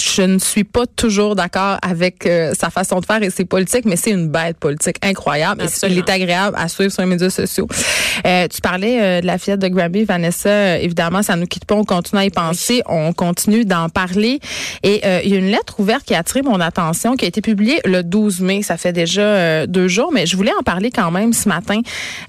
je 0.00 0.22
ne 0.22 0.38
suis 0.38 0.64
pas 0.64 0.86
toujours 0.86 1.36
d'accord 1.36 1.78
avec 1.82 2.26
euh, 2.26 2.52
sa 2.58 2.70
façon 2.70 3.00
de 3.00 3.06
faire 3.06 3.22
et 3.22 3.30
ses 3.30 3.44
politiques, 3.44 3.84
mais 3.84 3.96
c'est 3.96 4.10
une 4.10 4.28
bête 4.28 4.58
politique 4.58 4.96
incroyable. 5.02 5.62
Et 5.62 5.86
il 5.86 5.98
est 5.98 6.10
agréable 6.10 6.56
à 6.58 6.68
suivre 6.68 6.92
sur 6.92 7.02
les 7.02 7.08
médias 7.08 7.30
sociaux. 7.30 7.68
Euh, 8.26 8.48
tu 8.48 8.60
parlais 8.60 9.00
euh, 9.00 9.20
de 9.20 9.26
la 9.26 9.38
fillette 9.38 9.60
de 9.60 9.68
Granby, 9.68 10.04
Vanessa. 10.04 10.48
Euh, 10.48 10.78
évidemment, 10.80 11.22
ça 11.22 11.36
nous 11.36 11.46
quitte 11.46 11.64
pas. 11.64 11.74
On 11.74 11.84
continue 11.84 12.20
à 12.20 12.24
y 12.24 12.30
penser. 12.30 12.82
On 12.86 13.12
continue 13.12 13.64
d'en 13.64 13.88
parler. 13.88 14.40
Et 14.82 15.00
euh, 15.04 15.20
il 15.24 15.30
y 15.30 15.34
a 15.34 15.38
une 15.38 15.50
lettre 15.50 15.80
ouverte 15.80 16.04
qui 16.04 16.14
a 16.14 16.18
attiré 16.18 16.42
mon 16.42 16.60
attention, 16.60 17.16
qui 17.16 17.24
a 17.24 17.28
été 17.28 17.40
publiée 17.40 17.80
le 17.84 18.02
12 18.02 18.40
mai. 18.40 18.62
Ça 18.62 18.76
fait 18.76 18.92
déjà 18.92 19.22
euh, 19.22 19.66
deux 19.66 19.88
jours, 19.88 20.10
mais 20.12 20.26
je 20.26 20.36
voulais 20.36 20.52
en 20.58 20.62
parler 20.62 20.90
quand 20.90 21.10
même 21.10 21.32
ce 21.32 21.48
matin. 21.48 21.80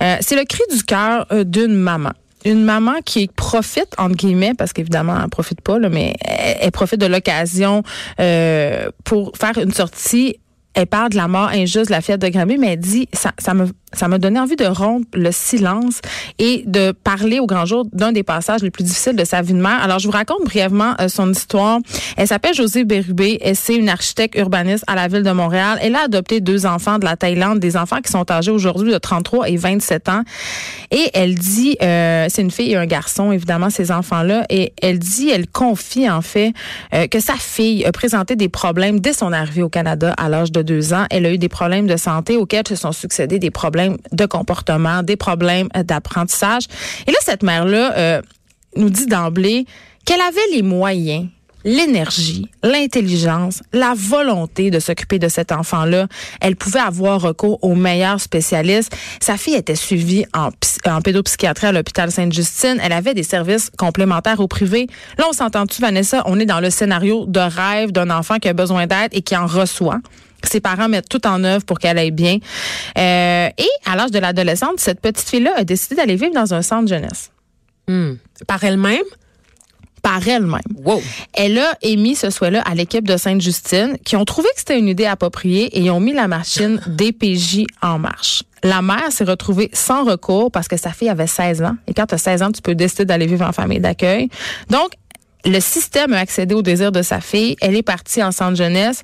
Euh, 0.02 0.18
c'est 0.22 0.36
le 0.36 0.46
cri 0.46 0.64
du 0.72 0.84
cœur 0.84 1.28
d'une 1.46 1.74
maman 1.76 2.12
une 2.46 2.64
maman 2.64 2.96
qui 3.06 3.28
profite 3.28 3.94
entre 3.98 4.16
guillemets 4.16 4.54
parce 4.58 4.74
qu'évidemment 4.74 5.18
elle 5.22 5.30
profite 5.30 5.62
pas 5.62 5.80
là, 5.80 5.90
mais 5.90 6.16
elle, 6.22 6.72
profite 6.72 7.00
de 7.00 7.06
l'occasion 7.06 7.84
euh, 8.20 8.90
pour 9.04 9.32
faire 9.38 9.58
une 9.58 9.74
sortie. 9.74 10.38
Elle 10.74 10.88
parle 10.88 11.10
de 11.10 11.18
la 11.18 11.28
mort 11.28 11.50
injuste 11.50 11.88
de 11.88 11.92
la 11.92 12.02
fillette 12.02 12.22
de 12.22 12.30
Granby, 12.30 12.58
mais 12.58 12.74
elle 12.74 12.80
dit 12.80 13.08
ça, 13.14 13.34
ça 13.38 13.54
me 13.54 13.68
ça 13.94 14.08
m'a 14.08 14.18
donné 14.18 14.40
envie 14.40 14.56
de 14.56 14.66
rompre 14.66 15.08
le 15.14 15.32
silence 15.32 16.00
et 16.40 16.64
de 16.66 16.92
parler 16.92 17.40
au 17.40 17.46
grand 17.46 17.66
jour 17.66 17.86
d'un 17.92 18.12
des 18.12 18.24
passages 18.24 18.62
les 18.62 18.72
plus 18.72 18.84
difficiles 18.84 19.16
de 19.16 19.26
sa 19.26 19.42
vie 19.42 19.54
de 19.54 19.62
mère. 19.62 19.82
Alors, 19.82 20.00
je 20.00 20.08
vous 20.08 20.14
raconte 20.14 20.44
brièvement 20.46 20.94
euh, 21.00 21.08
son 21.08 21.32
histoire. 21.32 21.80
Elle 22.18 22.28
s'appelle 22.28 22.54
Josée 22.54 22.84
Bérubé 22.84 23.38
et 23.42 23.54
c'est 23.54 23.76
une 23.76 23.90
architecte 23.90 24.38
urbaniste 24.38 24.84
à 24.88 24.96
la 24.96 25.08
ville 25.08 25.24
de 25.24 25.32
Montréal. 25.32 25.78
Elle 25.82 25.96
a 25.96 26.04
adopté 26.04 26.40
deux 26.40 26.66
enfants 26.66 27.00
de 27.00 27.06
la 27.06 27.18
Thaïlande, 27.18 27.60
des 27.60 27.76
enfants 27.76 28.00
qui 28.04 28.12
sont 28.12 28.30
âgés 28.32 28.52
aujourd'hui 28.52 28.92
de 28.92 28.98
33 28.98 29.50
et 29.50 29.58
27 29.58 30.10
ans. 30.10 30.24
Et 30.92 31.10
elle 31.14 31.36
dit, 31.36 31.78
euh, 31.82 32.28
c'est 32.30 32.42
une 32.42 32.52
fille 32.52 32.72
et 32.72 32.78
un 32.78 32.86
garçon, 32.86 33.32
évidemment, 33.32 33.70
ces 33.70 33.92
enfants-là, 33.92 34.46
et 34.50 34.74
elle 34.82 35.00
dit, 35.00 35.30
elle 35.30 35.48
confie 35.48 36.10
en 36.10 36.22
fait 36.22 36.54
euh, 36.94 37.08
que 37.08 37.20
sa 37.20 37.36
fille 37.36 37.86
a 37.86 37.92
présenté 37.92 38.36
des 38.36 38.50
problèmes 38.50 39.00
dès 39.00 39.14
son 39.14 39.34
arrivée 39.34 39.64
au 39.64 39.70
Canada 39.70 40.14
à 40.18 40.30
l'âge 40.30 40.52
de 40.52 40.62
deux 40.62 40.94
ans. 40.94 41.06
Elle 41.10 41.26
a 41.26 41.32
eu 41.32 41.38
des 41.38 41.50
problèmes 41.50 41.88
de 41.88 41.98
santé 41.98 42.38
auxquels 42.38 42.68
se 42.68 42.76
sont 42.76 42.92
succédés 42.92 43.40
des 43.40 43.52
problèmes 43.52 43.81
de 44.12 44.26
comportement, 44.26 45.04
des 45.04 45.16
problèmes 45.16 45.70
euh, 45.76 45.84
d'apprentissage. 45.84 46.64
Et 47.08 47.12
là, 47.12 47.18
cette 47.22 47.44
mère-là 47.44 47.94
euh, 47.98 48.22
nous 48.76 48.90
dit 48.90 49.06
d'emblée 49.06 49.66
qu'elle 50.06 50.22
avait 50.22 50.40
les 50.54 50.62
moyens 50.62 51.28
l'énergie, 51.64 52.50
l'intelligence, 52.64 53.62
la 53.74 53.94
volonté 53.96 54.72
de 54.72 54.80
s'occuper 54.80 55.20
de 55.20 55.28
cet 55.28 55.52
enfant-là. 55.52 56.08
Elle 56.40 56.56
pouvait 56.56 56.80
avoir 56.80 57.22
recours 57.22 57.60
aux 57.64 57.76
meilleurs 57.76 58.20
spécialistes. 58.20 58.96
Sa 59.20 59.38
fille 59.38 59.56
était 59.56 59.76
suivie 59.76 60.26
en, 60.34 60.50
en 60.86 61.02
pédopsychiatrie 61.02 61.68
à 61.68 61.72
l'hôpital 61.72 62.12
Sainte-Justine. 62.12 62.80
Elle 62.84 62.94
avait 62.94 63.14
des 63.14 63.24
services 63.24 63.70
complémentaires 63.78 64.40
au 64.40 64.48
privé. 64.48 64.88
Là, 65.18 65.26
on 65.30 65.34
s'entend-tu, 65.34 65.82
Vanessa? 65.82 66.24
On 66.26 66.40
est 66.40 66.46
dans 66.46 66.60
le 66.60 66.70
scénario 66.70 67.26
de 67.28 67.40
rêve 67.40 67.92
d'un 67.92 68.10
enfant 68.10 68.38
qui 68.38 68.48
a 68.48 68.54
besoin 68.54 68.88
d'aide 68.88 69.10
et 69.12 69.22
qui 69.22 69.36
en 69.36 69.46
reçoit. 69.46 70.00
Ses 70.48 70.60
parents 70.60 70.90
mettent 70.90 71.10
tout 71.10 71.26
en 71.28 71.44
œuvre 71.44 71.66
pour 71.66 71.80
qu'elle 71.80 71.98
aille 71.98 72.12
bien. 72.12 72.38
Euh, 72.98 73.50
et 73.58 73.70
à 73.86 73.96
l'âge 73.96 74.12
de 74.12 74.20
l'adolescente, 74.20 74.80
cette 74.80 75.02
petite 75.02 75.28
fille-là 75.30 75.54
a 75.58 75.64
décidé 75.64 75.96
d'aller 75.96 76.16
vivre 76.16 76.34
dans 76.34 76.54
un 76.54 76.62
centre 76.62 76.88
jeunesse. 76.88 77.32
Hmm. 77.88 78.14
Par 78.48 78.64
elle-même? 78.64 79.04
par 80.02 80.28
elle-même. 80.28 80.62
Wow. 80.84 81.02
Elle 81.34 81.60
a 81.60 81.74
émis 81.82 82.16
ce 82.16 82.30
souhait-là 82.30 82.62
à 82.62 82.76
l'équipe 82.76 83.08
de 83.08 83.18
Sainte-Justine 83.18 83.98
qui 84.04 84.16
ont 84.16 84.26
trouvé 84.26 84.50
que 84.56 84.60
c'était 84.60 84.80
une 84.80 84.88
idée 84.88 85.06
appropriée 85.06 85.66
et 85.78 85.82
ils 85.82 85.92
ont 85.92 86.00
mis 86.00 86.14
la 86.14 86.28
machine 86.28 86.82
DPJ 86.88 87.66
en 87.82 88.00
marche. 88.00 88.44
La 88.64 88.82
mère 88.82 89.12
s'est 89.12 89.24
retrouvée 89.24 89.70
sans 89.74 90.04
recours 90.04 90.52
parce 90.52 90.68
que 90.68 90.78
sa 90.78 90.92
fille 90.92 91.10
avait 91.10 91.28
16 91.28 91.64
ans. 91.64 91.76
Et 91.88 91.94
quand 91.94 92.06
tu 92.06 92.16
as 92.16 92.20
16 92.20 92.44
ans, 92.44 92.52
tu 92.52 92.62
peux 92.62 92.76
décider 92.76 93.06
d'aller 93.06 93.26
vivre 93.26 93.46
en 93.46 93.52
famille 93.52 93.80
d'accueil. 93.80 94.30
Donc, 94.70 94.92
le 95.46 95.60
système 95.60 96.14
a 96.14 96.20
accédé 96.20 96.56
au 96.56 96.62
désir 96.62 96.92
de 96.92 97.02
sa 97.02 97.22
fille. 97.22 97.56
Elle 97.62 97.76
est 97.76 97.84
partie 97.84 98.24
en 98.24 98.32
centre 98.32 98.56
jeunesse. 98.56 99.04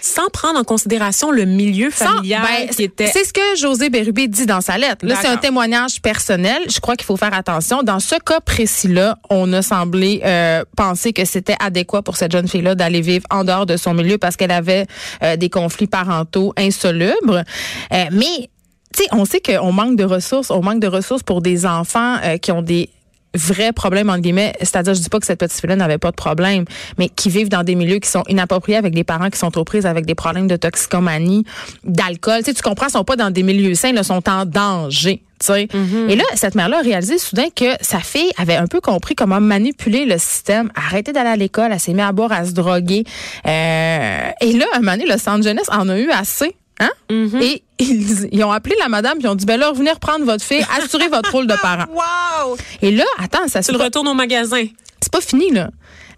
Sans 0.00 0.28
prendre 0.28 0.58
en 0.58 0.64
considération 0.64 1.30
le 1.30 1.46
milieu 1.46 1.90
familial 1.90 2.42
ben, 2.42 2.68
qui 2.68 2.82
était... 2.82 3.06
C'est 3.06 3.24
ce 3.24 3.32
que 3.32 3.56
José 3.56 3.88
Bérubé 3.88 4.28
dit 4.28 4.44
dans 4.44 4.60
sa 4.60 4.76
lettre. 4.76 5.06
Là, 5.06 5.16
c'est 5.18 5.28
un 5.28 5.38
témoignage 5.38 6.02
personnel. 6.02 6.62
Je 6.68 6.78
crois 6.78 6.94
qu'il 6.94 7.06
faut 7.06 7.16
faire 7.16 7.32
attention. 7.32 7.82
Dans 7.82 8.00
ce 8.00 8.16
cas 8.16 8.40
précis-là, 8.40 9.16
on 9.30 9.50
a 9.54 9.62
semblé 9.62 10.20
euh, 10.24 10.62
penser 10.76 11.14
que 11.14 11.24
c'était 11.24 11.56
adéquat 11.58 12.02
pour 12.02 12.16
cette 12.16 12.32
jeune 12.32 12.48
fille-là 12.48 12.74
d'aller 12.74 13.00
vivre 13.00 13.24
en 13.30 13.44
dehors 13.44 13.64
de 13.64 13.78
son 13.78 13.94
milieu 13.94 14.18
parce 14.18 14.36
qu'elle 14.36 14.50
avait 14.50 14.86
euh, 15.22 15.36
des 15.36 15.48
conflits 15.48 15.86
parentaux 15.86 16.52
insolubles. 16.58 17.44
Euh, 17.92 18.04
mais 18.12 18.50
tu 18.94 19.02
sais, 19.02 19.08
on 19.12 19.24
sait 19.24 19.40
qu'on 19.40 19.72
manque 19.72 19.96
de 19.96 20.04
ressources, 20.04 20.50
on 20.50 20.62
manque 20.62 20.80
de 20.80 20.86
ressources 20.86 21.22
pour 21.22 21.42
des 21.42 21.66
enfants 21.66 22.16
euh, 22.22 22.36
qui 22.36 22.52
ont 22.52 22.62
des 22.62 22.90
vrais 23.34 23.72
problèmes 23.72 24.10
entre 24.10 24.20
guillemets, 24.20 24.52
c'est-à-dire 24.60 24.94
je 24.94 25.00
dis 25.00 25.08
pas 25.08 25.20
que 25.20 25.26
cette 25.26 25.40
petite 25.40 25.60
fille-là 25.60 25.76
n'avait 25.76 25.98
pas 25.98 26.10
de 26.10 26.16
problème, 26.16 26.64
mais 26.98 27.08
qui 27.08 27.28
vivent 27.28 27.48
dans 27.48 27.64
des 27.64 27.74
milieux 27.74 27.98
qui 27.98 28.08
sont 28.08 28.22
inappropriés 28.28 28.76
avec 28.76 28.94
des 28.94 29.04
parents 29.04 29.30
qui 29.30 29.38
sont 29.38 29.50
trop 29.50 29.64
prises 29.64 29.86
avec 29.86 30.06
des 30.06 30.14
problèmes 30.14 30.46
de 30.46 30.56
toxicomanie, 30.56 31.44
d'alcool, 31.84 32.38
tu 32.38 32.44
sais 32.46 32.54
tu 32.54 32.62
comprends, 32.62 32.86
ils 32.86 32.92
sont 32.92 33.04
pas 33.04 33.16
dans 33.16 33.30
des 33.30 33.42
milieux 33.42 33.74
sains, 33.74 33.90
ils 33.90 34.04
sont 34.04 34.28
en 34.28 34.44
danger. 34.44 35.22
tu 35.40 35.46
sais. 35.46 35.68
Et 36.08 36.16
là, 36.16 36.24
cette 36.34 36.54
mère-là 36.54 36.78
a 36.78 36.82
réalisé 36.82 37.18
soudain 37.18 37.48
que 37.54 37.66
sa 37.80 37.98
fille 37.98 38.30
avait 38.38 38.56
un 38.56 38.66
peu 38.66 38.80
compris 38.80 39.14
comment 39.14 39.40
manipuler 39.40 40.04
le 40.06 40.18
système, 40.18 40.70
arrêter 40.74 41.12
d'aller 41.12 41.30
à 41.30 41.36
l'école, 41.36 41.70
elle 41.72 41.80
s'est 41.80 41.92
mise 41.92 42.04
à 42.04 42.12
boire, 42.12 42.32
à 42.32 42.44
se 42.44 42.52
droguer. 42.52 43.04
Euh, 43.46 44.30
et 44.40 44.52
là, 44.52 44.66
à 44.72 44.76
un 44.76 44.80
moment 44.80 44.92
donné, 44.92 45.06
le 45.06 45.18
centre 45.18 45.42
jeunesse 45.42 45.68
en 45.70 45.88
a 45.88 45.98
eu 45.98 46.10
assez. 46.10 46.54
Hein? 46.80 46.90
Et 47.08 47.62
ils, 47.78 48.28
ils 48.32 48.42
ont 48.44 48.50
appelé 48.50 48.74
la 48.80 48.88
madame 48.88 49.14
puis 49.18 49.24
ils 49.24 49.28
ont 49.30 49.34
dit 49.36 49.46
ben 49.46 49.58
là 49.60 49.70
venez 49.72 49.92
reprendre 49.92 50.24
votre 50.24 50.42
fille, 50.44 50.64
assurez 50.82 51.08
votre 51.08 51.30
rôle 51.30 51.46
de 51.46 51.54
parent. 51.54 51.84
Wow! 51.92 52.56
Et 52.82 52.90
là, 52.90 53.04
attends, 53.18 53.46
ça 53.48 53.60
Tu 53.60 53.66
c'est 53.66 53.72
le 53.72 53.78
retournes 53.82 54.08
au 54.08 54.14
magasin. 54.14 54.64
c'est 55.00 55.12
pas 55.12 55.20
fini 55.20 55.50
là. 55.52 55.70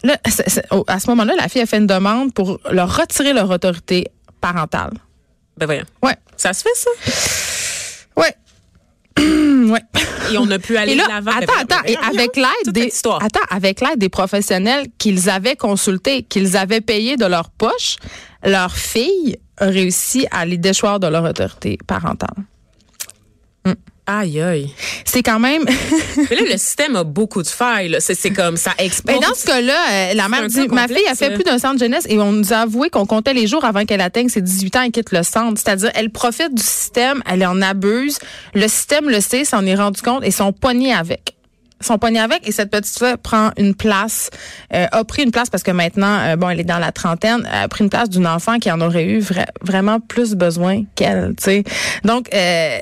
Là, 0.03 0.17
à 0.87 1.01
ce 1.01 1.11
moment-là, 1.11 1.35
la 1.37 1.49
fille 1.49 1.63
a 1.63 1.67
fait 1.67 1.79
une 1.79 1.87
demande 1.87 2.33
pour 2.33 2.59
leur 2.71 2.97
retirer 2.97 3.33
leur 3.33 3.51
autorité 3.51 4.07
parentale. 4.41 4.93
Ben 5.59 5.67
voyons. 5.67 5.85
Ouais, 6.03 6.17
Ça 6.37 6.53
se 6.53 6.63
fait, 6.63 6.75
ça? 6.75 8.21
ouais. 8.21 8.35
ouais. 9.19 9.81
Et 10.33 10.39
on 10.39 10.51
a 10.51 10.59
pu 10.59 10.77
aller 10.77 10.93
Et 10.93 10.95
là, 10.97 11.05
de 11.05 11.09
l'avant. 11.09 11.31
Ben 11.33 11.39
attends, 11.43 11.53
voyons, 11.81 11.99
attends, 11.99 12.09
et 12.13 12.19
avec 12.21 12.37
l'aide 12.37 12.73
des, 12.73 12.93
attends, 13.21 13.41
avec 13.51 13.81
l'aide 13.81 13.99
des 13.99 14.09
professionnels 14.11 14.87
qu'ils 14.99 15.31
avaient 15.31 15.57
consultés, 15.57 16.23
qu'ils 16.23 16.57
avaient 16.57 16.81
payés 16.83 17.17
de 17.17 17.25
leur 17.27 17.49
poche, 17.51 17.97
leur 18.45 18.73
fille 18.77 19.39
a 19.59 19.67
réussi 19.67 20.27
à 20.31 20.45
les 20.45 20.59
déchoir 20.59 21.01
de 21.01 21.07
leur 21.07 21.25
autorité 21.25 21.79
parentale. 21.87 22.45
Aïe, 24.09 24.41
aïe. 24.41 24.71
C'est 25.05 25.25
quand 25.25 25.41
même. 25.41 25.65
Mais 26.31 26.37
là, 26.37 26.43
le 26.53 26.57
système 26.59 26.95
a 26.95 27.03
beaucoup 27.03 27.43
de 27.43 27.49
failles. 27.49 27.89
là. 27.89 27.99
C'est 28.01 28.31
comme 28.31 28.57
ça 28.57 28.71
expose. 28.79 29.17
Mais 29.17 29.21
dans 29.21 29.35
ce 29.35 29.45
cas-là, 29.47 29.79
euh, 29.91 30.15
la 30.15 30.29
mère 30.29 30.47
dit 30.47 30.69
Ma 30.69 30.87
fille 30.87 31.07
a 31.11 31.17
fait 31.17 31.35
plus 31.35 31.43
d'un 31.43 31.59
centre 31.59 31.81
jeunesse 31.81 32.07
et 32.09 32.17
on 32.21 32.31
nous 32.31 32.53
a 32.53 32.59
avoué 32.59 32.89
qu'on 32.89 33.05
comptait 33.05 33.35
les 33.35 33.49
jours 33.49 33.65
avant 33.65 33.85
qu'elle 33.85 34.01
atteigne 34.01 34.29
ses 34.29 34.43
18 34.43 34.77
ans 34.77 34.83
et 34.83 34.91
quitte 34.93 35.11
le 35.11 35.25
centre. 35.25 35.61
C'est-à-dire, 35.61 35.91
elle 35.97 36.11
profite 36.11 36.55
du 36.55 36.63
système, 36.63 37.21
elle 37.29 37.45
en 37.45 37.61
abuse. 37.61 38.21
Le 38.55 38.69
système 38.69 39.11
le 39.11 39.21
sait, 39.21 39.45
s'en 39.45 39.67
est 39.67 39.75
rendu 39.75 40.01
compte 40.03 40.25
et 40.25 40.31
sont 40.31 40.53
poignés 40.53 40.95
avec. 40.95 41.36
Sont 41.81 41.99
poignés 41.99 42.21
avec 42.21 42.49
et 42.49 42.53
cette 42.53 42.71
petite 42.71 42.99
fille 42.99 43.17
prend 43.23 43.51
une 43.59 43.75
place, 43.75 44.31
euh, 44.73 44.87
a 44.91 45.05
pris 45.05 45.25
une 45.25 45.31
place 45.31 45.51
parce 45.51 45.63
que 45.63 45.71
maintenant, 45.71 46.19
euh, 46.21 46.37
bon, 46.37 46.49
elle 46.49 46.61
est 46.61 46.65
dans 46.65 46.79
la 46.79 46.91
trentaine, 46.91 47.47
a 47.53 47.69
pris 47.69 47.85
une 47.85 47.91
place 47.91 48.09
d'une 48.09 48.27
enfant 48.27 48.59
qui 48.59 48.71
en 48.71 48.81
aurait 48.81 49.05
eu 49.05 49.19
vra- 49.21 49.45
vraiment 49.61 50.01
plus 50.01 50.35
besoin 50.35 50.85
qu'elle, 50.95 51.35
tu 51.37 51.45
sais. 51.45 51.65
Donc, 52.03 52.33
euh, 52.35 52.79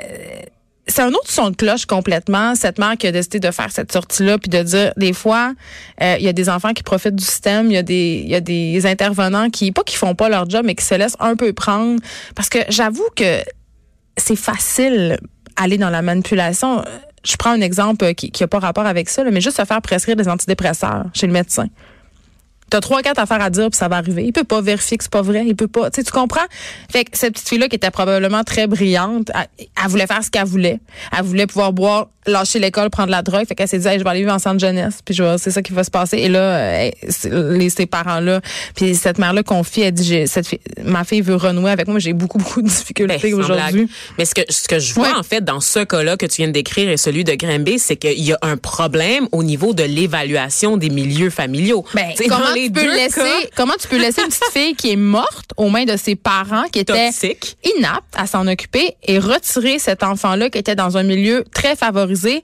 c'est 0.86 1.02
un 1.02 1.08
autre 1.08 1.28
son 1.30 1.50
de 1.50 1.56
cloche 1.56 1.86
complètement. 1.86 2.54
Cette 2.54 2.78
mère 2.78 2.96
qui 2.96 3.06
a 3.08 3.10
décidé 3.12 3.40
de 3.40 3.50
faire 3.50 3.72
cette 3.72 3.90
sortie-là, 3.90 4.38
puis 4.38 4.48
de 4.50 4.62
dire, 4.62 4.92
des 4.96 5.12
fois, 5.12 5.54
euh, 6.00 6.14
il 6.20 6.24
y 6.24 6.28
a 6.28 6.32
des 6.32 6.48
enfants 6.48 6.72
qui 6.72 6.82
profitent 6.84 7.16
du 7.16 7.24
système, 7.24 7.66
il 7.66 7.72
y 7.72 7.78
a 7.78 7.82
des, 7.82 8.22
y 8.26 8.34
a 8.36 8.40
des 8.40 8.86
intervenants 8.86 9.50
qui, 9.50 9.72
pas 9.72 9.82
qui 9.82 9.96
font 9.96 10.14
pas 10.14 10.28
leur 10.28 10.48
job, 10.48 10.62
mais 10.64 10.74
qui 10.76 10.84
se 10.84 10.94
laissent 10.94 11.16
un 11.18 11.34
peu 11.34 11.52
prendre. 11.52 12.00
Parce 12.36 12.48
que 12.48 12.58
j'avoue 12.68 13.08
que 13.16 13.40
c'est 14.16 14.36
facile 14.36 15.18
aller 15.56 15.78
dans 15.78 15.90
la 15.90 16.02
manipulation. 16.02 16.84
Je 17.24 17.36
prends 17.36 17.50
un 17.50 17.60
exemple 17.60 18.14
qui 18.14 18.32
n'a 18.38 18.46
pas 18.46 18.58
rapport 18.58 18.86
avec 18.86 19.08
ça, 19.08 19.24
mais 19.24 19.40
juste 19.40 19.56
se 19.56 19.64
faire 19.64 19.80
prescrire 19.80 20.16
des 20.16 20.28
antidépresseurs 20.28 21.06
chez 21.14 21.26
le 21.26 21.32
médecin. 21.32 21.68
T'as 22.74 22.80
trois, 22.80 23.02
quatre 23.02 23.20
affaires 23.20 23.40
à 23.40 23.50
dire, 23.50 23.70
puis 23.70 23.78
ça 23.78 23.86
va 23.86 23.98
arriver. 23.98 24.24
Il 24.24 24.32
peut 24.32 24.42
pas 24.42 24.60
vérifier 24.60 24.96
que 24.96 25.04
c'est 25.04 25.12
pas 25.12 25.22
vrai. 25.22 25.44
Il 25.46 25.54
peut 25.54 25.68
pas. 25.68 25.92
Tu 25.92 26.02
comprends? 26.10 26.40
Fait 26.90 27.04
que 27.04 27.16
cette 27.16 27.34
petite 27.34 27.48
fille-là, 27.48 27.68
qui 27.68 27.76
était 27.76 27.92
probablement 27.92 28.42
très 28.42 28.66
brillante, 28.66 29.30
elle, 29.32 29.66
elle 29.80 29.88
voulait 29.90 30.08
faire 30.08 30.24
ce 30.24 30.30
qu'elle 30.32 30.44
voulait. 30.44 30.80
Elle 31.16 31.24
voulait 31.24 31.46
pouvoir 31.46 31.72
boire, 31.72 32.08
lâcher 32.26 32.58
l'école, 32.58 32.90
prendre 32.90 33.10
la 33.12 33.22
drogue. 33.22 33.46
Fait 33.46 33.54
qu'elle 33.54 33.68
s'est 33.68 33.78
dit, 33.78 33.86
Hey, 33.86 34.00
je 34.00 34.02
vais 34.02 34.10
aller 34.10 34.20
vivre 34.22 34.32
en 34.32 34.40
centre 34.40 34.58
jeunesse. 34.58 34.98
Puis 35.04 35.14
je 35.14 35.36
c'est 35.38 35.52
ça 35.52 35.62
qui 35.62 35.72
va 35.72 35.84
se 35.84 35.90
passer. 35.92 36.18
Et 36.18 36.28
là, 36.28 36.40
euh, 36.40 36.90
c'est- 37.10 37.30
les, 37.32 37.70
ces 37.70 37.86
parents-là, 37.86 38.40
puis 38.74 38.96
cette 38.96 39.18
mère-là 39.18 39.44
confie, 39.44 39.82
elle 39.82 39.92
dit, 39.92 40.26
cette 40.26 40.48
fille, 40.48 40.58
ma 40.82 41.04
fille 41.04 41.20
veut 41.20 41.36
renouer 41.36 41.70
avec 41.70 41.86
moi. 41.86 42.00
J'ai 42.00 42.12
beaucoup, 42.12 42.38
beaucoup 42.38 42.60
de 42.60 42.66
Ben, 42.66 42.72
difficultés 42.74 43.30
sans 43.30 43.38
aujourd'hui. 43.38 43.88
Mais 44.18 44.24
ce 44.24 44.34
que, 44.34 44.42
ce 44.48 44.66
que 44.66 44.80
je 44.80 44.94
vois, 44.94 45.04
Ouais. 45.10 45.14
en 45.16 45.22
fait, 45.22 45.44
dans 45.44 45.60
ce 45.60 45.78
cas-là 45.84 46.16
que 46.16 46.26
tu 46.26 46.38
viens 46.38 46.48
de 46.48 46.52
décrire 46.52 46.88
et 46.90 46.96
celui 46.96 47.22
de 47.22 47.34
Grimby, 47.34 47.78
c'est 47.78 47.94
qu'il 47.96 48.20
y 48.20 48.32
a 48.32 48.38
un 48.42 48.56
problème 48.56 49.28
au 49.30 49.44
niveau 49.44 49.74
de 49.74 49.84
l'évaluation 49.84 50.76
des 50.76 50.90
milieux 50.90 51.30
familiaux. 51.30 51.84
Ben, 51.94 52.08
comment 52.28 52.52
les 52.54 52.63
tu 52.66 52.72
peux 52.72 52.82
deux 52.82 52.94
laisser, 52.94 53.20
cas, 53.20 53.48
comment 53.56 53.74
tu 53.80 53.88
peux 53.88 53.98
laisser 53.98 54.22
une 54.22 54.28
petite 54.28 54.52
fille 54.52 54.74
qui 54.74 54.92
est 54.92 54.96
morte 54.96 55.52
aux 55.56 55.68
mains 55.68 55.84
de 55.84 55.96
ses 55.96 56.16
parents 56.16 56.64
qui 56.72 56.80
étaient 56.80 57.10
Toxique. 57.10 57.56
inaptes 57.76 58.14
à 58.16 58.26
s'en 58.26 58.46
occuper 58.46 58.96
et 59.02 59.18
retirer 59.18 59.78
cet 59.78 60.02
enfant-là 60.02 60.50
qui 60.50 60.58
était 60.58 60.74
dans 60.74 60.96
un 60.96 61.02
milieu 61.02 61.44
très 61.52 61.76
favorisé, 61.76 62.42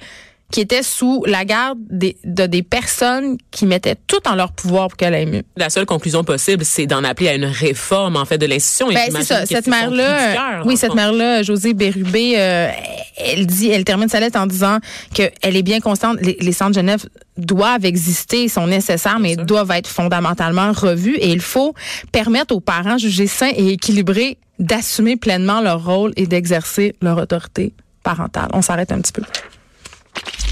qui 0.50 0.60
était 0.60 0.82
sous 0.82 1.22
la 1.26 1.44
garde 1.44 1.78
des, 1.90 2.16
de 2.24 2.46
des 2.46 2.62
personnes 2.62 3.38
qui 3.50 3.66
mettaient 3.66 3.96
tout 4.06 4.26
en 4.26 4.34
leur 4.34 4.52
pouvoir 4.52 4.88
pour 4.88 4.96
qu'elle 4.96 5.14
aille 5.14 5.26
mieux. 5.26 5.42
La 5.56 5.70
seule 5.70 5.86
conclusion 5.86 6.24
possible, 6.24 6.64
c'est 6.64 6.86
d'en 6.86 7.04
appeler 7.04 7.28
à 7.28 7.34
une 7.34 7.44
réforme, 7.44 8.16
en 8.16 8.24
fait, 8.24 8.38
de 8.38 8.46
l'institution. 8.46 8.88
Ben, 8.88 9.10
c'est 9.12 9.24
ça. 9.24 9.46
Cette 9.46 9.66
mère-là, 9.66 10.62
oui, 10.64 10.76
cette 10.76 10.94
mère-là, 10.94 11.42
José 11.42 11.74
Bérubé, 11.74 12.34
euh, 12.36 12.70
elle 13.16 13.46
dit, 13.46 13.70
elle 13.70 13.84
termine 13.84 14.08
sa 14.08 14.20
lettre 14.20 14.38
en 14.38 14.46
disant 14.46 14.78
qu'elle 15.14 15.56
est 15.56 15.62
bien 15.62 15.80
consciente, 15.80 16.18
les, 16.20 16.36
les 16.40 16.52
centres 16.52 16.70
de 16.70 16.74
Genève 16.74 17.04
doivent 17.36 17.84
exister, 17.84 18.44
ils 18.44 18.50
sont 18.50 18.66
nécessaires, 18.66 19.18
mais 19.20 19.36
doivent 19.36 19.70
être 19.70 19.88
fondamentalement 19.88 20.72
revus 20.72 21.16
et 21.16 21.30
il 21.30 21.40
faut 21.40 21.74
permettre 22.12 22.54
aux 22.54 22.60
parents 22.60 22.98
jugés 22.98 23.26
sains 23.26 23.52
et 23.54 23.72
équilibrés 23.72 24.38
d'assumer 24.58 25.16
pleinement 25.16 25.60
leur 25.60 25.84
rôle 25.84 26.12
et 26.16 26.26
d'exercer 26.26 26.94
leur 27.00 27.18
autorité 27.18 27.72
parentale. 28.02 28.48
On 28.52 28.62
s'arrête 28.62 28.92
un 28.92 29.00
petit 29.00 29.12
peu. 29.12 29.22